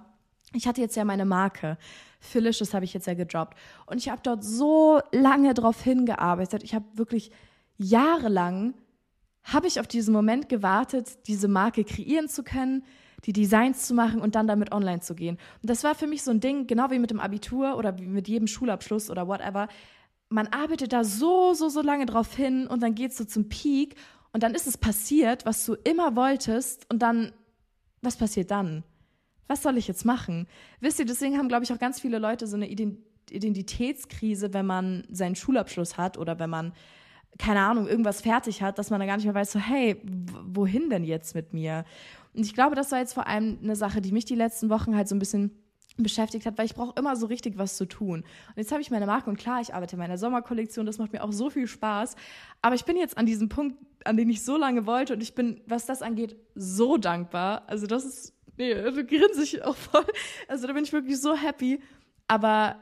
ich 0.52 0.68
hatte 0.68 0.80
jetzt 0.80 0.94
ja 0.94 1.04
meine 1.04 1.24
Marke. 1.24 1.78
Phyllisches 2.20 2.74
habe 2.74 2.84
ich 2.84 2.94
jetzt 2.94 3.06
ja 3.06 3.14
gedroppt. 3.14 3.56
Und 3.86 3.98
ich 3.98 4.08
habe 4.08 4.20
dort 4.22 4.44
so 4.44 5.00
lange 5.10 5.52
drauf 5.54 5.82
hingearbeitet. 5.82 6.62
Ich 6.62 6.74
habe 6.74 6.84
wirklich 6.94 7.32
jahrelang 7.76 8.74
habe 9.44 9.66
ich 9.66 9.78
auf 9.78 9.86
diesen 9.86 10.12
Moment 10.12 10.48
gewartet, 10.48 11.26
diese 11.26 11.48
Marke 11.48 11.84
kreieren 11.84 12.28
zu 12.28 12.42
können, 12.42 12.84
die 13.26 13.32
Designs 13.32 13.86
zu 13.86 13.94
machen 13.94 14.20
und 14.20 14.34
dann 14.34 14.46
damit 14.46 14.72
online 14.72 15.00
zu 15.00 15.14
gehen. 15.14 15.38
Und 15.62 15.70
das 15.70 15.84
war 15.84 15.94
für 15.94 16.06
mich 16.06 16.22
so 16.22 16.30
ein 16.30 16.40
Ding, 16.40 16.66
genau 16.66 16.90
wie 16.90 16.98
mit 16.98 17.10
dem 17.10 17.20
Abitur 17.20 17.76
oder 17.76 17.98
wie 17.98 18.06
mit 18.06 18.28
jedem 18.28 18.46
Schulabschluss 18.46 19.10
oder 19.10 19.28
whatever. 19.28 19.68
Man 20.28 20.48
arbeitet 20.48 20.92
da 20.92 21.04
so, 21.04 21.54
so, 21.54 21.68
so 21.68 21.82
lange 21.82 22.06
drauf 22.06 22.34
hin 22.34 22.66
und 22.66 22.82
dann 22.82 22.94
geht's 22.94 23.16
so 23.16 23.24
zum 23.24 23.48
Peak 23.48 23.96
und 24.32 24.42
dann 24.42 24.54
ist 24.54 24.66
es 24.66 24.76
passiert, 24.76 25.46
was 25.46 25.64
du 25.64 25.74
immer 25.74 26.16
wolltest 26.16 26.90
und 26.90 27.00
dann, 27.00 27.32
was 28.02 28.16
passiert 28.16 28.50
dann? 28.50 28.82
Was 29.46 29.62
soll 29.62 29.76
ich 29.76 29.86
jetzt 29.86 30.04
machen? 30.04 30.46
Wisst 30.80 30.98
ihr, 30.98 31.04
deswegen 31.04 31.38
haben, 31.38 31.48
glaube 31.48 31.64
ich, 31.64 31.72
auch 31.72 31.78
ganz 31.78 32.00
viele 32.00 32.18
Leute 32.18 32.46
so 32.46 32.56
eine 32.56 32.68
Identitätskrise, 32.68 34.54
wenn 34.54 34.66
man 34.66 35.06
seinen 35.10 35.36
Schulabschluss 35.36 35.98
hat 35.98 36.18
oder 36.18 36.38
wenn 36.38 36.50
man 36.50 36.72
keine 37.38 37.60
Ahnung, 37.60 37.86
irgendwas 37.88 38.20
fertig 38.20 38.62
hat, 38.62 38.78
dass 38.78 38.90
man 38.90 39.00
dann 39.00 39.08
gar 39.08 39.16
nicht 39.16 39.26
mehr 39.26 39.34
weiß, 39.34 39.52
so, 39.52 39.58
hey, 39.58 40.00
wohin 40.46 40.90
denn 40.90 41.04
jetzt 41.04 41.34
mit 41.34 41.52
mir? 41.52 41.84
Und 42.34 42.44
ich 42.44 42.54
glaube, 42.54 42.74
das 42.74 42.92
war 42.92 42.98
jetzt 42.98 43.14
vor 43.14 43.26
allem 43.26 43.58
eine 43.62 43.76
Sache, 43.76 44.00
die 44.00 44.12
mich 44.12 44.24
die 44.24 44.34
letzten 44.34 44.70
Wochen 44.70 44.96
halt 44.96 45.08
so 45.08 45.14
ein 45.14 45.18
bisschen 45.18 45.52
beschäftigt 45.96 46.44
hat, 46.46 46.58
weil 46.58 46.66
ich 46.66 46.74
brauche 46.74 46.94
immer 46.98 47.14
so 47.14 47.26
richtig 47.26 47.56
was 47.56 47.76
zu 47.76 47.86
tun. 47.86 48.20
Und 48.20 48.56
jetzt 48.56 48.72
habe 48.72 48.82
ich 48.82 48.90
meine 48.90 49.06
Marke 49.06 49.30
und 49.30 49.36
klar, 49.36 49.60
ich 49.60 49.74
arbeite 49.74 49.94
in 49.94 50.00
meiner 50.00 50.18
Sommerkollektion, 50.18 50.86
das 50.86 50.98
macht 50.98 51.12
mir 51.12 51.22
auch 51.22 51.32
so 51.32 51.50
viel 51.50 51.68
Spaß. 51.68 52.16
Aber 52.62 52.74
ich 52.74 52.84
bin 52.84 52.96
jetzt 52.96 53.16
an 53.16 53.26
diesem 53.26 53.48
Punkt, 53.48 53.78
an 54.04 54.16
den 54.16 54.28
ich 54.28 54.44
so 54.44 54.56
lange 54.56 54.86
wollte 54.86 55.14
und 55.14 55.22
ich 55.22 55.34
bin, 55.34 55.60
was 55.66 55.86
das 55.86 56.02
angeht, 56.02 56.36
so 56.54 56.96
dankbar. 56.96 57.62
Also 57.68 57.86
das 57.86 58.04
ist, 58.04 58.34
nee, 58.56 58.74
da 58.74 58.90
grinse 58.90 59.42
ich 59.42 59.64
auch 59.64 59.76
voll. 59.76 60.04
Also 60.48 60.66
da 60.66 60.72
bin 60.72 60.84
ich 60.84 60.92
wirklich 60.92 61.20
so 61.20 61.36
happy. 61.36 61.80
Aber 62.26 62.76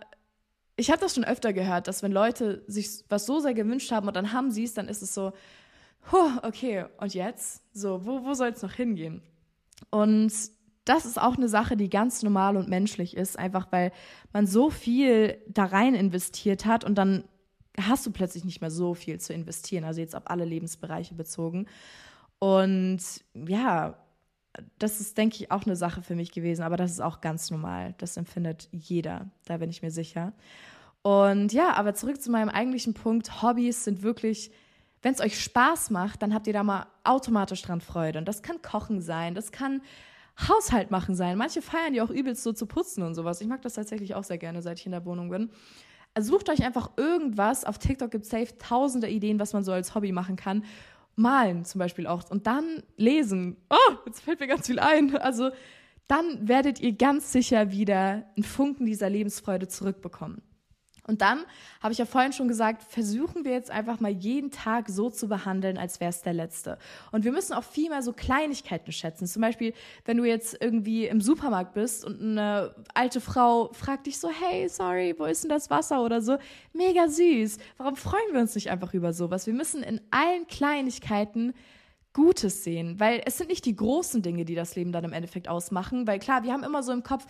ich 0.83 0.90
habe 0.90 1.01
das 1.01 1.14
schon 1.14 1.25
öfter 1.25 1.53
gehört, 1.53 1.87
dass 1.87 2.03
wenn 2.03 2.11
Leute 2.11 2.64
sich 2.66 3.05
was 3.09 3.25
so 3.25 3.38
sehr 3.38 3.55
gewünscht 3.55 3.92
haben 3.92 4.09
und 4.09 4.16
dann 4.16 4.33
haben 4.33 4.51
sie 4.51 4.64
es, 4.64 4.75
dann 4.75 4.88
ist 4.88 5.01
es 5.01 5.14
so, 5.14 5.33
huh, 6.11 6.38
okay, 6.42 6.87
und 6.99 7.14
jetzt? 7.14 7.62
So, 7.73 8.05
wo, 8.05 8.25
wo 8.25 8.35
soll 8.35 8.49
es 8.49 8.62
noch 8.62 8.73
hingehen? 8.73 9.23
Und 9.90 10.33
das 10.85 11.05
ist 11.05 11.23
auch 11.23 11.37
eine 11.37 11.49
Sache, 11.49 11.77
die 11.77 11.88
ganz 11.88 12.25
normal 12.25 12.57
und 12.57 12.68
menschlich 12.68 13.16
ist, 13.16 13.38
einfach 13.38 13.71
weil 13.71 13.92
man 14.33 14.49
so 14.49 14.71
viel 14.71 15.38
da 15.47 15.66
rein 15.66 15.95
investiert 15.95 16.66
hat 16.66 16.83
und 16.83 16.97
dann 16.97 17.23
hast 17.81 18.05
du 18.05 18.11
plötzlich 18.11 18.45
nicht 18.45 18.61
mehr 18.61 18.73
so 18.73 18.92
viel 18.95 19.21
zu 19.21 19.33
investieren, 19.33 19.85
also 19.85 20.01
jetzt 20.01 20.16
auf 20.16 20.29
alle 20.29 20.45
Lebensbereiche 20.45 21.14
bezogen. 21.14 21.68
Und 22.40 22.99
ja, 23.35 24.02
das 24.79 25.01
ist, 25.01 25.17
denke 25.17 25.37
ich, 25.37 25.51
auch 25.51 25.65
eine 25.65 25.77
Sache 25.77 26.03
für 26.03 26.15
mich 26.15 26.33
gewesen, 26.33 26.62
aber 26.62 26.77
das 26.77 26.91
ist 26.91 27.01
auch 27.01 27.21
ganz 27.21 27.51
normal. 27.51 27.95
Das 27.99 28.17
empfindet 28.17 28.69
jeder, 28.73 29.31
da 29.47 29.57
bin 29.57 29.71
ich 29.71 29.83
mir 29.83 29.91
sicher. 29.91 30.33
Und 31.03 31.53
ja, 31.53 31.73
aber 31.75 31.95
zurück 31.95 32.21
zu 32.21 32.31
meinem 32.31 32.49
eigentlichen 32.49 32.95
Punkt. 32.95 33.43
Hobbys 33.43 33.85
sind 33.85 34.03
wirklich, 34.03 34.53
wenn 35.01 35.15
es 35.15 35.21
euch 35.21 35.41
Spaß 35.41 35.91
macht, 35.91 36.23
dann 36.23 36.35
habt 36.35 36.47
ihr 36.47 36.53
da 36.53 36.62
mal 36.62 36.87
automatisch 37.03 37.62
dran 37.62 37.81
Freude. 37.81 38.19
Und 38.19 38.29
das 38.29 38.43
kann 38.43 38.62
Kochen 38.62 39.01
sein, 39.01 39.35
das 39.35 39.53
kann 39.53 39.83
Haushalt 40.49 40.91
machen 40.91 41.15
sein. 41.15 41.37
Manche 41.37 41.61
feiern 41.61 41.95
ja 41.95 42.05
auch 42.05 42.11
übelst 42.11 42.43
so 42.43 42.53
zu 42.53 42.67
putzen 42.67 43.03
und 43.03 43.15
sowas. 43.15 43.41
Ich 43.41 43.49
mag 43.49 43.62
das 43.62 43.75
tatsächlich 43.75 44.15
auch 44.15 44.25
sehr 44.25 44.38
gerne, 44.38 44.62
seit 44.62 44.79
ich 44.79 44.87
in 44.87 44.93
der 44.93 45.05
Wohnung 45.05 45.29
bin. 45.29 45.51
Also 46.15 46.33
sucht 46.33 46.51
euch 46.51 46.65
einfach 46.65 46.91
irgendwas. 46.97 47.65
Auf 47.65 47.79
TikTok 47.79 48.11
gibt 48.11 48.25
es 48.25 48.31
safe 48.31 48.57
tausende 48.59 49.09
Ideen, 49.09 49.38
was 49.38 49.53
man 49.53 49.65
so 49.65 49.73
als 49.73 49.95
Hobby 49.95 50.12
machen 50.12 50.37
kann. 50.37 50.65
Malen 51.16 51.64
zum 51.64 51.79
Beispiel 51.79 52.07
auch. 52.07 52.31
Und 52.31 52.46
dann 52.46 52.83
lesen. 52.96 53.57
Oh, 53.70 53.94
jetzt 54.07 54.22
fällt 54.22 54.40
mir 54.40 54.46
ganz 54.46 54.66
viel 54.66 54.79
ein. 54.79 55.16
Also 55.16 55.51
dann 56.09 56.48
werdet 56.48 56.81
ihr 56.81 56.92
ganz 56.92 57.33
sicher 57.33 57.70
wieder 57.70 58.27
einen 58.37 58.44
Funken 58.44 58.87
dieser 58.87 59.09
Lebensfreude 59.09 59.68
zurückbekommen. 59.68 60.42
Und 61.05 61.21
dann 61.21 61.45
habe 61.83 61.93
ich 61.93 61.99
ja 61.99 62.05
vorhin 62.05 62.33
schon 62.33 62.47
gesagt, 62.47 62.85
versuchen 62.85 63.45
wir 63.45 63.53
jetzt 63.53 63.73
einfach 63.73 63.99
mal 63.99 64.12
jeden 64.12 64.53
Tag 64.53 64.88
so 64.88 65.11
zu 65.11 65.29
behandeln, 65.29 65.77
als 65.77 65.99
wäre 65.99 66.11
es 66.11 66.23
der 66.23 66.33
letzte. 66.33 66.79
Und 67.11 67.25
wir 67.25 67.33
müssen 67.33 67.55
auch 67.55 67.65
viel 67.65 67.88
mehr 67.88 68.03
so 68.03 68.12
Kleinigkeiten 68.12 68.93
schätzen. 68.93 69.27
Zum 69.27 69.43
Beispiel, 69.43 69.75
wenn 70.05 70.17
du 70.17 70.25
jetzt 70.25 70.57
irgendwie 70.61 71.07
im 71.07 71.21
Supermarkt 71.21 71.75
bist 71.75 72.05
und 72.05 72.21
eine 72.21 72.75
alte 72.95 73.21
Frau 73.21 73.73
fragt 73.73 74.07
dich 74.07 74.21
so, 74.21 74.31
hey, 74.31 74.69
sorry, 74.69 75.15
wo 75.19 75.25
ist 75.25 75.43
denn 75.43 75.51
das 75.51 75.71
Wasser 75.71 76.05
oder 76.05 76.21
so. 76.21 76.38
Mega 76.73 77.09
süß. 77.09 77.59
Warum 77.79 77.97
freuen 77.97 78.33
wir 78.33 78.41
uns 78.41 78.55
nicht 78.55 78.71
einfach 78.71 78.95
über 78.95 79.12
sowas? 79.12 79.47
Wir 79.47 79.55
müssen 79.55 79.83
in 79.83 80.01
allen 80.11 80.47
Kleinigkeiten 80.47 81.53
Gutes 82.12 82.62
sehen, 82.62 83.01
weil 83.01 83.23
es 83.25 83.38
sind 83.38 83.49
nicht 83.49 83.65
die 83.65 83.75
großen 83.75 84.21
Dinge, 84.21 84.45
die 84.45 84.55
das 84.55 84.77
Leben 84.77 84.93
dann 84.93 85.05
im 85.05 85.15
Endeffekt 85.15 85.49
ausmachen, 85.49 86.07
weil 86.07 86.19
klar, 86.19 86.43
wir 86.43 86.53
haben 86.53 86.62
immer 86.62 86.83
so 86.83 86.93
im 86.93 87.03
Kopf, 87.03 87.27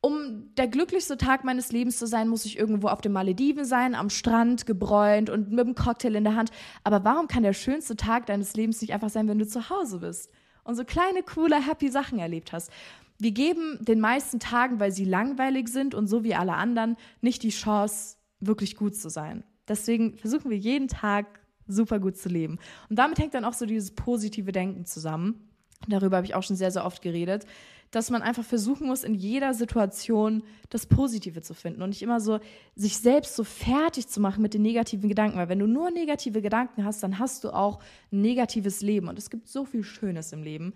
um 0.00 0.54
der 0.56 0.68
glücklichste 0.68 1.16
Tag 1.16 1.44
meines 1.44 1.72
Lebens 1.72 1.98
zu 1.98 2.06
sein, 2.06 2.28
muss 2.28 2.44
ich 2.44 2.58
irgendwo 2.58 2.88
auf 2.88 3.00
den 3.00 3.12
Malediven 3.12 3.64
sein, 3.64 3.94
am 3.94 4.10
Strand, 4.10 4.64
gebräunt 4.64 5.28
und 5.28 5.50
mit 5.50 5.60
einem 5.60 5.74
Cocktail 5.74 6.14
in 6.14 6.24
der 6.24 6.36
Hand. 6.36 6.50
Aber 6.84 7.04
warum 7.04 7.26
kann 7.26 7.42
der 7.42 7.52
schönste 7.52 7.96
Tag 7.96 8.26
deines 8.26 8.54
Lebens 8.54 8.80
nicht 8.80 8.92
einfach 8.92 9.10
sein, 9.10 9.26
wenn 9.28 9.38
du 9.38 9.46
zu 9.46 9.70
Hause 9.70 9.98
bist 9.98 10.30
und 10.62 10.76
so 10.76 10.84
kleine, 10.84 11.22
coole, 11.22 11.56
happy 11.56 11.88
Sachen 11.88 12.18
erlebt 12.18 12.52
hast? 12.52 12.70
Wir 13.18 13.32
geben 13.32 13.78
den 13.80 13.98
meisten 13.98 14.38
Tagen, 14.38 14.78
weil 14.78 14.92
sie 14.92 15.04
langweilig 15.04 15.68
sind 15.68 15.94
und 15.96 16.06
so 16.06 16.22
wie 16.22 16.36
alle 16.36 16.54
anderen, 16.54 16.96
nicht 17.20 17.42
die 17.42 17.50
Chance, 17.50 18.16
wirklich 18.38 18.76
gut 18.76 18.94
zu 18.94 19.10
sein. 19.10 19.42
Deswegen 19.66 20.16
versuchen 20.16 20.50
wir 20.50 20.58
jeden 20.58 20.86
Tag 20.86 21.40
super 21.66 21.98
gut 21.98 22.16
zu 22.16 22.28
leben. 22.28 22.58
Und 22.88 22.98
damit 22.98 23.18
hängt 23.18 23.34
dann 23.34 23.44
auch 23.44 23.52
so 23.52 23.66
dieses 23.66 23.90
positive 23.90 24.52
Denken 24.52 24.84
zusammen. 24.84 25.48
Darüber 25.88 26.18
habe 26.18 26.26
ich 26.26 26.36
auch 26.36 26.42
schon 26.44 26.56
sehr, 26.56 26.70
sehr 26.70 26.84
oft 26.84 27.02
geredet 27.02 27.44
dass 27.90 28.10
man 28.10 28.22
einfach 28.22 28.44
versuchen 28.44 28.86
muss, 28.86 29.04
in 29.04 29.14
jeder 29.14 29.54
Situation 29.54 30.42
das 30.68 30.86
Positive 30.86 31.40
zu 31.40 31.54
finden 31.54 31.82
und 31.82 31.90
nicht 31.90 32.02
immer 32.02 32.20
so 32.20 32.38
sich 32.74 32.98
selbst 32.98 33.34
so 33.34 33.44
fertig 33.44 34.08
zu 34.08 34.20
machen 34.20 34.42
mit 34.42 34.54
den 34.54 34.62
negativen 34.62 35.08
Gedanken. 35.08 35.38
Weil 35.38 35.48
wenn 35.48 35.58
du 35.58 35.66
nur 35.66 35.90
negative 35.90 36.42
Gedanken 36.42 36.84
hast, 36.84 37.02
dann 37.02 37.18
hast 37.18 37.44
du 37.44 37.50
auch 37.50 37.80
ein 38.12 38.20
negatives 38.20 38.82
Leben. 38.82 39.08
Und 39.08 39.18
es 39.18 39.30
gibt 39.30 39.48
so 39.48 39.64
viel 39.64 39.82
Schönes 39.82 40.32
im 40.32 40.42
Leben. 40.42 40.74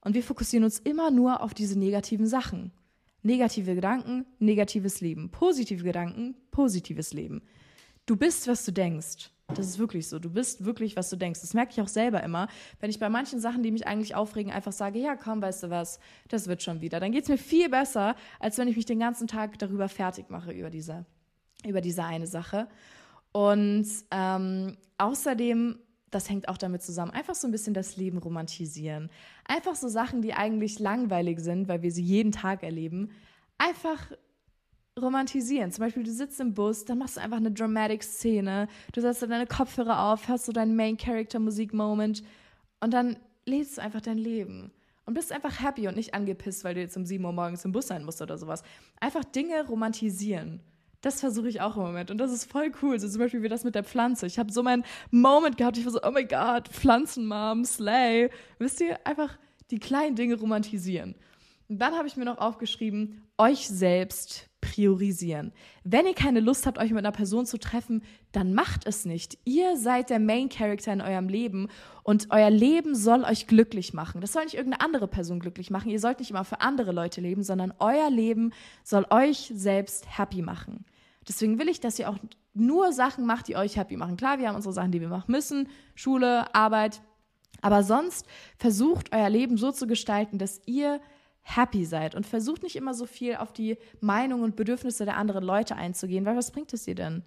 Und 0.00 0.14
wir 0.14 0.22
fokussieren 0.22 0.64
uns 0.64 0.78
immer 0.78 1.10
nur 1.10 1.42
auf 1.42 1.54
diese 1.54 1.78
negativen 1.78 2.26
Sachen. 2.26 2.72
Negative 3.22 3.74
Gedanken, 3.74 4.26
negatives 4.38 5.00
Leben. 5.00 5.30
Positive 5.30 5.82
Gedanken, 5.82 6.34
positives 6.50 7.12
Leben. 7.12 7.42
Du 8.06 8.16
bist, 8.16 8.48
was 8.48 8.64
du 8.64 8.72
denkst. 8.72 9.30
Das 9.48 9.66
ist 9.66 9.78
wirklich 9.78 10.08
so. 10.08 10.18
Du 10.18 10.30
bist 10.30 10.64
wirklich, 10.64 10.96
was 10.96 11.10
du 11.10 11.16
denkst. 11.16 11.40
Das 11.40 11.54
merke 11.54 11.72
ich 11.72 11.80
auch 11.80 11.88
selber 11.88 12.22
immer. 12.22 12.48
Wenn 12.80 12.90
ich 12.90 12.98
bei 12.98 13.10
manchen 13.10 13.40
Sachen, 13.40 13.62
die 13.62 13.70
mich 13.70 13.86
eigentlich 13.86 14.14
aufregen, 14.14 14.50
einfach 14.50 14.72
sage, 14.72 14.98
ja, 14.98 15.16
komm, 15.16 15.42
weißt 15.42 15.64
du 15.64 15.70
was, 15.70 15.98
das 16.28 16.48
wird 16.48 16.62
schon 16.62 16.80
wieder. 16.80 16.98
Dann 16.98 17.12
geht 17.12 17.24
es 17.24 17.28
mir 17.28 17.38
viel 17.38 17.68
besser, 17.68 18.16
als 18.40 18.56
wenn 18.56 18.68
ich 18.68 18.76
mich 18.76 18.86
den 18.86 18.98
ganzen 18.98 19.26
Tag 19.26 19.58
darüber 19.58 19.88
fertig 19.88 20.30
mache, 20.30 20.52
über 20.52 20.70
diese, 20.70 21.04
über 21.66 21.82
diese 21.82 22.04
eine 22.04 22.26
Sache. 22.26 22.68
Und 23.32 23.86
ähm, 24.10 24.78
außerdem, 24.96 25.78
das 26.10 26.30
hängt 26.30 26.48
auch 26.48 26.56
damit 26.56 26.82
zusammen, 26.82 27.10
einfach 27.10 27.34
so 27.34 27.46
ein 27.46 27.50
bisschen 27.50 27.74
das 27.74 27.96
Leben 27.96 28.18
romantisieren. 28.18 29.10
Einfach 29.44 29.74
so 29.74 29.88
Sachen, 29.88 30.22
die 30.22 30.32
eigentlich 30.32 30.78
langweilig 30.78 31.40
sind, 31.40 31.68
weil 31.68 31.82
wir 31.82 31.92
sie 31.92 32.02
jeden 32.02 32.32
Tag 32.32 32.62
erleben, 32.62 33.10
einfach 33.58 34.10
romantisieren. 35.00 35.72
Zum 35.72 35.84
Beispiel, 35.84 36.04
du 36.04 36.12
sitzt 36.12 36.40
im 36.40 36.54
Bus, 36.54 36.84
dann 36.84 36.98
machst 36.98 37.16
du 37.16 37.20
einfach 37.20 37.38
eine 37.38 37.50
dramatic 37.50 38.02
Szene, 38.02 38.68
du 38.92 39.00
setzt 39.00 39.22
deine 39.22 39.46
Kopfhörer 39.46 40.12
auf, 40.12 40.28
hörst 40.28 40.46
so 40.46 40.52
deinen 40.52 40.76
Main-Character-Musik-Moment 40.76 42.22
und 42.80 42.94
dann 42.94 43.16
lebst 43.44 43.76
du 43.76 43.82
einfach 43.82 44.00
dein 44.00 44.18
Leben 44.18 44.70
und 45.04 45.14
bist 45.14 45.32
einfach 45.32 45.60
happy 45.60 45.88
und 45.88 45.96
nicht 45.96 46.14
angepisst, 46.14 46.62
weil 46.64 46.74
du 46.74 46.80
jetzt 46.80 46.96
um 46.96 47.04
7 47.04 47.24
Uhr 47.24 47.32
morgens 47.32 47.64
im 47.64 47.72
Bus 47.72 47.88
sein 47.88 48.04
musst 48.04 48.22
oder 48.22 48.38
sowas. 48.38 48.62
Einfach 49.00 49.24
Dinge 49.24 49.66
romantisieren. 49.66 50.60
Das 51.00 51.20
versuche 51.20 51.48
ich 51.48 51.60
auch 51.60 51.76
im 51.76 51.82
Moment 51.82 52.10
und 52.10 52.18
das 52.18 52.32
ist 52.32 52.50
voll 52.50 52.72
cool. 52.80 52.98
So 52.98 53.08
zum 53.08 53.18
Beispiel 53.18 53.42
wie 53.42 53.48
das 53.48 53.64
mit 53.64 53.74
der 53.74 53.84
Pflanze. 53.84 54.26
Ich 54.26 54.38
habe 54.38 54.52
so 54.52 54.62
meinen 54.62 54.84
Moment 55.10 55.58
gehabt, 55.58 55.76
ich 55.76 55.84
war 55.84 55.92
so, 55.92 56.00
oh 56.02 56.10
mein 56.12 56.28
Gott, 56.28 56.68
Pflanzenmom, 56.68 57.64
Slay. 57.64 58.30
Wisst 58.58 58.80
ihr, 58.80 59.04
einfach 59.04 59.36
die 59.70 59.80
kleinen 59.80 60.14
Dinge 60.14 60.36
romantisieren. 60.36 61.16
Und 61.68 61.78
dann 61.78 61.94
habe 61.94 62.06
ich 62.06 62.16
mir 62.16 62.24
noch 62.24 62.38
aufgeschrieben, 62.38 63.22
euch 63.36 63.68
selbst 63.68 64.48
priorisieren. 64.74 65.52
Wenn 65.84 66.06
ihr 66.06 66.14
keine 66.14 66.40
Lust 66.40 66.66
habt, 66.66 66.78
euch 66.78 66.90
mit 66.90 66.98
einer 66.98 67.12
Person 67.12 67.46
zu 67.46 67.58
treffen, 67.58 68.02
dann 68.32 68.54
macht 68.54 68.86
es 68.86 69.04
nicht. 69.04 69.38
Ihr 69.44 69.76
seid 69.76 70.10
der 70.10 70.18
Main 70.18 70.48
Character 70.48 70.92
in 70.92 71.00
eurem 71.00 71.28
Leben 71.28 71.68
und 72.02 72.28
euer 72.30 72.50
Leben 72.50 72.94
soll 72.94 73.24
euch 73.24 73.46
glücklich 73.46 73.94
machen. 73.94 74.20
Das 74.20 74.32
soll 74.32 74.44
nicht 74.44 74.54
irgendeine 74.54 74.84
andere 74.84 75.06
Person 75.06 75.38
glücklich 75.38 75.70
machen. 75.70 75.90
Ihr 75.90 76.00
sollt 76.00 76.18
nicht 76.18 76.30
immer 76.30 76.44
für 76.44 76.60
andere 76.60 76.92
Leute 76.92 77.20
leben, 77.20 77.42
sondern 77.42 77.72
euer 77.78 78.10
Leben 78.10 78.52
soll 78.82 79.06
euch 79.10 79.52
selbst 79.54 80.18
happy 80.18 80.42
machen. 80.42 80.84
Deswegen 81.28 81.58
will 81.58 81.68
ich, 81.68 81.80
dass 81.80 81.98
ihr 81.98 82.10
auch 82.10 82.18
nur 82.52 82.92
Sachen 82.92 83.26
macht, 83.26 83.48
die 83.48 83.56
euch 83.56 83.76
happy 83.76 83.96
machen. 83.96 84.16
Klar, 84.16 84.38
wir 84.38 84.48
haben 84.48 84.56
unsere 84.56 84.74
Sachen, 84.74 84.92
die 84.92 85.00
wir 85.00 85.08
machen 85.08 85.30
müssen, 85.30 85.68
Schule, 85.94 86.54
Arbeit, 86.54 87.00
aber 87.62 87.82
sonst 87.82 88.26
versucht 88.58 89.12
euer 89.14 89.30
Leben 89.30 89.56
so 89.56 89.72
zu 89.72 89.86
gestalten, 89.86 90.38
dass 90.38 90.60
ihr 90.66 91.00
happy 91.44 91.84
seid 91.84 92.14
und 92.14 92.26
versucht 92.26 92.62
nicht 92.62 92.74
immer 92.74 92.94
so 92.94 93.06
viel 93.06 93.36
auf 93.36 93.52
die 93.52 93.78
Meinungen 94.00 94.42
und 94.42 94.56
Bedürfnisse 94.56 95.04
der 95.04 95.16
anderen 95.16 95.44
Leute 95.44 95.76
einzugehen, 95.76 96.24
weil 96.24 96.36
was 96.36 96.50
bringt 96.50 96.72
es 96.72 96.84
dir 96.84 96.94
denn? 96.94 97.22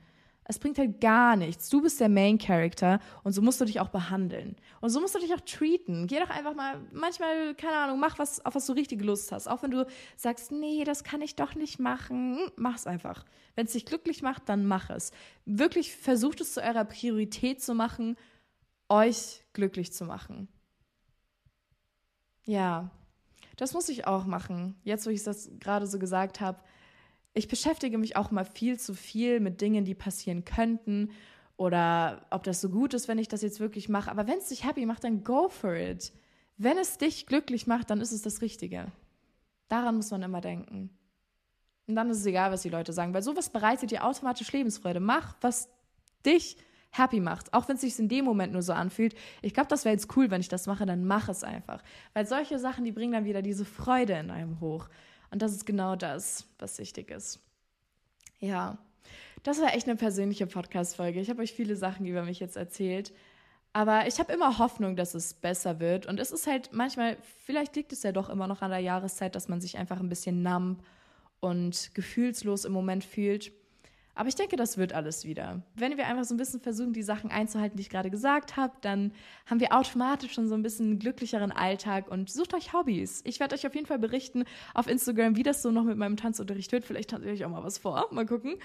Es 0.49 0.59
bringt 0.59 0.77
halt 0.79 1.01
gar 1.01 1.35
nichts. 1.35 1.69
Du 1.69 1.81
bist 1.81 1.99
der 1.99 2.07
Main 2.07 2.37
Character 2.37 3.01
und 3.23 3.33
so 3.33 3.41
musst 3.41 3.59
du 3.59 3.65
dich 3.65 3.81
auch 3.81 3.89
behandeln. 3.89 4.55
Und 4.79 4.91
so 4.91 5.01
musst 5.01 5.13
du 5.13 5.19
dich 5.19 5.33
auch 5.33 5.41
treaten. 5.41 6.07
Geh 6.07 6.19
doch 6.19 6.29
einfach 6.29 6.55
mal, 6.55 6.79
manchmal, 6.93 7.53
keine 7.55 7.75
Ahnung, 7.75 7.99
mach 7.99 8.17
was, 8.17 8.43
auf 8.45 8.55
was 8.55 8.65
du 8.65 8.73
richtig 8.73 9.03
Lust 9.03 9.33
hast. 9.33 9.47
Auch 9.47 9.61
wenn 9.61 9.71
du 9.71 9.85
sagst, 10.15 10.53
nee, 10.53 10.85
das 10.85 11.03
kann 11.03 11.21
ich 11.21 11.35
doch 11.35 11.55
nicht 11.55 11.79
machen, 11.79 12.37
hm, 12.37 12.51
mach's 12.55 12.87
einfach. 12.87 13.25
Wenn 13.55 13.65
es 13.65 13.73
dich 13.73 13.85
glücklich 13.85 14.21
macht, 14.21 14.47
dann 14.47 14.65
mach 14.65 14.89
es. 14.89 15.11
Wirklich 15.45 15.93
versucht 15.93 16.39
es 16.39 16.53
zu 16.53 16.63
eurer 16.63 16.85
Priorität 16.85 17.61
zu 17.61 17.75
machen, 17.75 18.15
euch 18.87 19.43
glücklich 19.51 19.91
zu 19.91 20.05
machen. 20.05 20.47
Ja, 22.45 22.89
das 23.57 23.73
muss 23.73 23.89
ich 23.89 24.07
auch 24.07 24.25
machen. 24.25 24.75
Jetzt, 24.83 25.05
wo 25.05 25.09
ich 25.09 25.23
das 25.23 25.51
gerade 25.59 25.87
so 25.87 25.99
gesagt 25.99 26.39
habe. 26.39 26.59
Ich 27.33 27.47
beschäftige 27.47 27.97
mich 27.97 28.15
auch 28.15 28.31
mal 28.31 28.45
viel 28.45 28.79
zu 28.79 28.95
viel 28.95 29.39
mit 29.39 29.61
Dingen, 29.61 29.85
die 29.85 29.93
passieren 29.93 30.45
könnten 30.45 31.11
oder 31.57 32.25
ob 32.29 32.43
das 32.43 32.61
so 32.61 32.69
gut 32.69 32.93
ist, 32.93 33.07
wenn 33.07 33.17
ich 33.17 33.27
das 33.27 33.41
jetzt 33.41 33.59
wirklich 33.59 33.89
mache. 33.89 34.09
Aber 34.09 34.27
wenn 34.27 34.37
es 34.37 34.49
dich 34.49 34.63
happy 34.63 34.85
macht, 34.85 35.03
dann 35.03 35.23
go 35.23 35.49
for 35.49 35.75
it. 35.75 36.13
Wenn 36.57 36.77
es 36.77 36.97
dich 36.97 37.25
glücklich 37.25 37.67
macht, 37.67 37.89
dann 37.89 37.99
ist 37.99 38.11
es 38.11 38.21
das 38.21 38.41
Richtige. 38.41 38.91
Daran 39.67 39.97
muss 39.97 40.11
man 40.11 40.23
immer 40.23 40.41
denken. 40.41 40.91
Und 41.87 41.95
dann 41.95 42.09
ist 42.09 42.19
es 42.19 42.25
egal, 42.25 42.51
was 42.51 42.61
die 42.61 42.69
Leute 42.69 42.93
sagen, 42.93 43.13
weil 43.13 43.23
sowas 43.23 43.49
bereitet 43.49 43.91
dir 43.91 44.05
automatisch 44.05 44.51
Lebensfreude. 44.51 44.99
Mach, 44.99 45.35
was 45.41 45.69
dich 46.25 46.57
happy 46.97 47.19
macht, 47.19 47.53
auch 47.53 47.67
wenn 47.67 47.75
es 47.75 47.81
sich 47.81 47.97
in 47.99 48.09
dem 48.09 48.25
Moment 48.25 48.53
nur 48.53 48.61
so 48.61 48.73
anfühlt. 48.73 49.15
Ich 49.41 49.53
glaube, 49.53 49.69
das 49.69 49.85
wäre 49.85 49.93
jetzt 49.93 50.15
cool, 50.15 50.31
wenn 50.31 50.41
ich 50.41 50.49
das 50.49 50.67
mache, 50.67 50.85
dann 50.85 51.05
mach 51.05 51.29
es 51.29 51.43
einfach. 51.43 51.83
Weil 52.13 52.25
solche 52.27 52.59
Sachen, 52.59 52.83
die 52.83 52.91
bringen 52.91 53.13
dann 53.13 53.25
wieder 53.25 53.41
diese 53.41 53.65
Freude 53.65 54.13
in 54.13 54.31
einem 54.31 54.59
hoch. 54.59 54.87
Und 55.31 55.41
das 55.41 55.53
ist 55.53 55.65
genau 55.65 55.95
das, 55.95 56.47
was 56.59 56.79
wichtig 56.79 57.11
ist. 57.11 57.39
Ja, 58.39 58.77
das 59.43 59.61
war 59.61 59.73
echt 59.73 59.87
eine 59.87 59.95
persönliche 59.95 60.47
Podcast-Folge. 60.47 61.19
Ich 61.19 61.29
habe 61.29 61.41
euch 61.41 61.53
viele 61.53 61.75
Sachen 61.75 62.05
über 62.05 62.23
mich 62.23 62.39
jetzt 62.39 62.57
erzählt. 62.57 63.13
Aber 63.73 64.07
ich 64.07 64.19
habe 64.19 64.33
immer 64.33 64.57
Hoffnung, 64.57 64.95
dass 64.95 65.13
es 65.13 65.33
besser 65.33 65.79
wird. 65.79 66.05
Und 66.05 66.19
es 66.19 66.31
ist 66.31 66.47
halt 66.47 66.71
manchmal, 66.73 67.17
vielleicht 67.45 67.75
liegt 67.75 67.93
es 67.93 68.03
ja 68.03 68.11
doch 68.11 68.29
immer 68.29 68.47
noch 68.47 68.61
an 68.61 68.71
der 68.71 68.79
Jahreszeit, 68.79 69.35
dass 69.35 69.47
man 69.47 69.61
sich 69.61 69.77
einfach 69.77 69.99
ein 69.99 70.09
bisschen 70.09 70.41
numb 70.41 70.83
und 71.39 71.91
gefühlslos 71.93 72.65
im 72.65 72.73
Moment 72.73 73.03
fühlt. 73.03 73.51
Aber 74.17 74.29
ich 74.29 74.35
denke, 74.35 74.55
das 74.55 74.77
wird 74.77 74.93
alles 74.93 75.25
wieder. 75.25 75.61
Wenn 75.75 75.95
wir 75.95 76.07
einfach 76.07 76.23
so 76.23 76.33
ein 76.33 76.37
bisschen 76.37 76.59
versuchen, 76.59 76.91
die 76.91 77.03
Sachen 77.03 77.29
einzuhalten, 77.29 77.77
die 77.77 77.81
ich 77.81 77.89
gerade 77.89 78.09
gesagt 78.09 78.57
habe, 78.57 78.73
dann 78.81 79.11
haben 79.45 79.59
wir 79.59 79.75
automatisch 79.77 80.33
schon 80.33 80.47
so 80.47 80.55
ein 80.55 80.63
bisschen 80.63 80.87
einen 80.87 80.99
glücklicheren 80.99 81.51
Alltag 81.51 82.09
und 82.09 82.29
sucht 82.29 82.55
euch 82.55 82.73
Hobbys. 82.73 83.21
Ich 83.25 83.39
werde 83.39 83.53
euch 83.53 83.67
auf 83.67 83.75
jeden 83.75 83.85
Fall 83.85 83.99
berichten 83.99 84.45
auf 84.73 84.87
Instagram, 84.87 85.35
wie 85.35 85.43
das 85.43 85.61
so 85.61 85.69
noch 85.69 85.83
mit 85.83 85.97
meinem 85.97 86.17
Tanzunterricht 86.17 86.71
wird. 86.71 86.83
Vielleicht 86.83 87.11
tanze 87.11 87.29
ich 87.29 87.39
euch 87.39 87.45
auch 87.45 87.51
mal 87.51 87.63
was 87.63 87.77
vor. 87.77 88.07
Mal 88.11 88.25
gucken. 88.25 88.55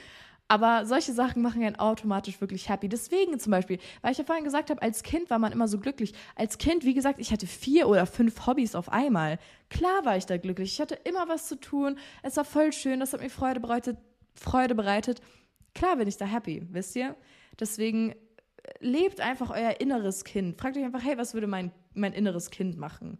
Aber 0.48 0.86
solche 0.86 1.12
Sachen 1.12 1.42
machen 1.42 1.62
einen 1.62 1.76
automatisch 1.76 2.40
wirklich 2.40 2.68
happy. 2.68 2.88
Deswegen 2.88 3.38
zum 3.38 3.50
Beispiel, 3.50 3.78
weil 4.00 4.12
ich 4.12 4.18
ja 4.18 4.24
vorhin 4.24 4.44
gesagt 4.44 4.70
habe, 4.70 4.82
als 4.82 5.02
Kind 5.02 5.30
war 5.30 5.38
man 5.38 5.52
immer 5.52 5.68
so 5.68 5.78
glücklich. 5.78 6.14
Als 6.34 6.58
Kind, 6.58 6.84
wie 6.84 6.94
gesagt, 6.94 7.18
ich 7.20 7.32
hatte 7.32 7.46
vier 7.46 7.88
oder 7.88 8.06
fünf 8.06 8.46
Hobbys 8.46 8.74
auf 8.74 8.90
einmal. 8.90 9.38
Klar 9.70 10.04
war 10.04 10.16
ich 10.16 10.26
da 10.26 10.36
glücklich. 10.36 10.72
Ich 10.74 10.80
hatte 10.80 10.94
immer 11.04 11.28
was 11.28 11.46
zu 11.46 11.60
tun. 11.60 11.98
Es 12.22 12.36
war 12.36 12.44
voll 12.44 12.72
schön. 12.72 13.00
Das 13.00 13.12
hat 13.12 13.20
mir 13.20 13.30
Freude 13.30 13.60
bereitet. 13.60 13.98
Freude 14.34 14.74
bereitet. 14.74 15.20
Klar 15.74 15.96
bin 15.96 16.08
ich 16.08 16.16
da 16.16 16.26
happy, 16.26 16.66
wisst 16.70 16.96
ihr? 16.96 17.16
Deswegen 17.58 18.10
äh, 18.10 18.16
lebt 18.80 19.20
einfach 19.20 19.50
euer 19.50 19.80
inneres 19.80 20.24
Kind. 20.24 20.60
Fragt 20.60 20.76
euch 20.76 20.84
einfach, 20.84 21.02
hey, 21.02 21.18
was 21.18 21.34
würde 21.34 21.46
mein, 21.46 21.72
mein 21.94 22.12
inneres 22.12 22.50
Kind 22.50 22.76
machen? 22.76 23.18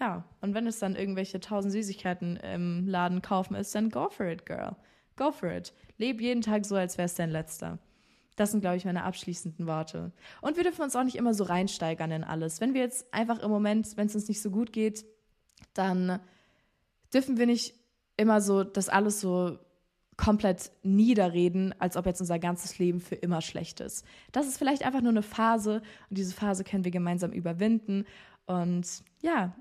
Ja, 0.00 0.24
und 0.40 0.54
wenn 0.54 0.66
es 0.66 0.78
dann 0.78 0.96
irgendwelche 0.96 1.40
tausend 1.40 1.72
Süßigkeiten 1.72 2.36
im 2.36 2.88
Laden 2.88 3.20
kaufen 3.20 3.54
ist, 3.54 3.74
dann 3.74 3.90
go 3.90 4.08
for 4.08 4.26
it, 4.26 4.46
girl. 4.46 4.76
Go 5.16 5.30
for 5.30 5.50
it. 5.50 5.74
Leb 5.98 6.22
jeden 6.22 6.40
Tag 6.40 6.64
so, 6.64 6.74
als 6.74 6.96
wäre 6.96 7.06
es 7.06 7.14
dein 7.14 7.30
letzter. 7.30 7.78
Das 8.36 8.52
sind, 8.52 8.62
glaube 8.62 8.78
ich, 8.78 8.86
meine 8.86 9.04
abschließenden 9.04 9.66
Worte. 9.66 10.12
Und 10.40 10.56
wir 10.56 10.64
dürfen 10.64 10.80
uns 10.80 10.96
auch 10.96 11.04
nicht 11.04 11.16
immer 11.16 11.34
so 11.34 11.44
reinsteigern 11.44 12.10
in 12.10 12.24
alles. 12.24 12.62
Wenn 12.62 12.72
wir 12.72 12.80
jetzt 12.80 13.12
einfach 13.12 13.38
im 13.40 13.50
Moment, 13.50 13.98
wenn 13.98 14.06
es 14.06 14.14
uns 14.14 14.28
nicht 14.28 14.40
so 14.40 14.50
gut 14.50 14.72
geht, 14.72 15.04
dann 15.74 16.20
dürfen 17.12 17.36
wir 17.36 17.44
nicht 17.44 17.74
immer 18.16 18.40
so 18.40 18.64
das 18.64 18.88
alles 18.88 19.20
so 19.20 19.58
komplett 20.20 20.70
niederreden, 20.82 21.74
als 21.78 21.96
ob 21.96 22.04
jetzt 22.04 22.20
unser 22.20 22.38
ganzes 22.38 22.78
Leben 22.78 23.00
für 23.00 23.14
immer 23.14 23.40
schlecht 23.40 23.80
ist. 23.80 24.04
Das 24.32 24.46
ist 24.46 24.58
vielleicht 24.58 24.84
einfach 24.84 25.00
nur 25.00 25.12
eine 25.12 25.22
Phase 25.22 25.80
und 26.10 26.18
diese 26.18 26.34
Phase 26.34 26.62
können 26.62 26.84
wir 26.84 26.90
gemeinsam 26.90 27.32
überwinden. 27.32 28.04
Und 28.44 28.86
ja, 29.22 29.56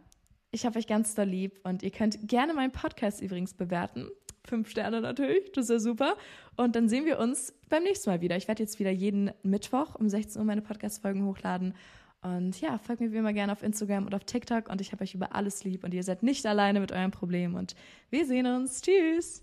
ich 0.52 0.66
habe 0.66 0.78
euch 0.78 0.86
ganz 0.86 1.16
doll 1.16 1.28
lieb 1.28 1.62
und 1.64 1.82
ihr 1.82 1.92
könnt 1.92 2.28
gerne 2.28 2.54
meinen 2.54 2.74
Podcast 2.74 3.22
übrigens 3.22 3.54
bewerten. 3.54 4.10
Fünf 4.44 4.70
Sterne 4.70 5.00
natürlich, 5.00 5.50
das 5.54 5.66
ist 5.66 5.70
ja 5.70 5.80
super. 5.80 6.18
Und 6.58 6.76
dann 6.76 6.90
sehen 6.90 7.06
wir 7.06 7.20
uns 7.20 7.54
beim 7.70 7.84
nächsten 7.84 8.10
Mal 8.10 8.20
wieder. 8.20 8.36
Ich 8.36 8.50
werde 8.50 8.62
jetzt 8.62 8.80
wieder 8.80 8.92
jeden 8.92 9.32
Mittwoch 9.44 9.96
um 9.96 10.10
16 10.10 10.42
Uhr 10.42 10.46
meine 10.46 10.62
Podcast-Folgen 10.62 11.24
hochladen. 11.24 11.74
Und 12.22 12.60
ja, 12.60 12.78
folgt 12.80 13.00
mir 13.00 13.14
wie 13.14 13.18
immer 13.18 13.32
gerne 13.32 13.54
auf 13.54 13.64
Instagram 13.64 14.08
und 14.08 14.14
auf 14.14 14.26
TikTok 14.26 14.68
und 14.68 14.82
ich 14.82 14.92
habe 14.92 15.06
euch 15.06 15.16
über 15.16 15.34
alles 15.36 15.64
lieb 15.64 15.86
und 15.86 15.94
ihr 15.94 16.04
seid 16.04 16.22
nicht 16.22 16.46
alleine 16.46 16.82
mit 16.82 16.92
eurem 16.92 17.12
Problem 17.12 17.56
und 17.56 17.76
wir 18.10 18.26
sehen 18.26 18.46
uns. 18.46 18.82
Tschüss! 18.82 19.42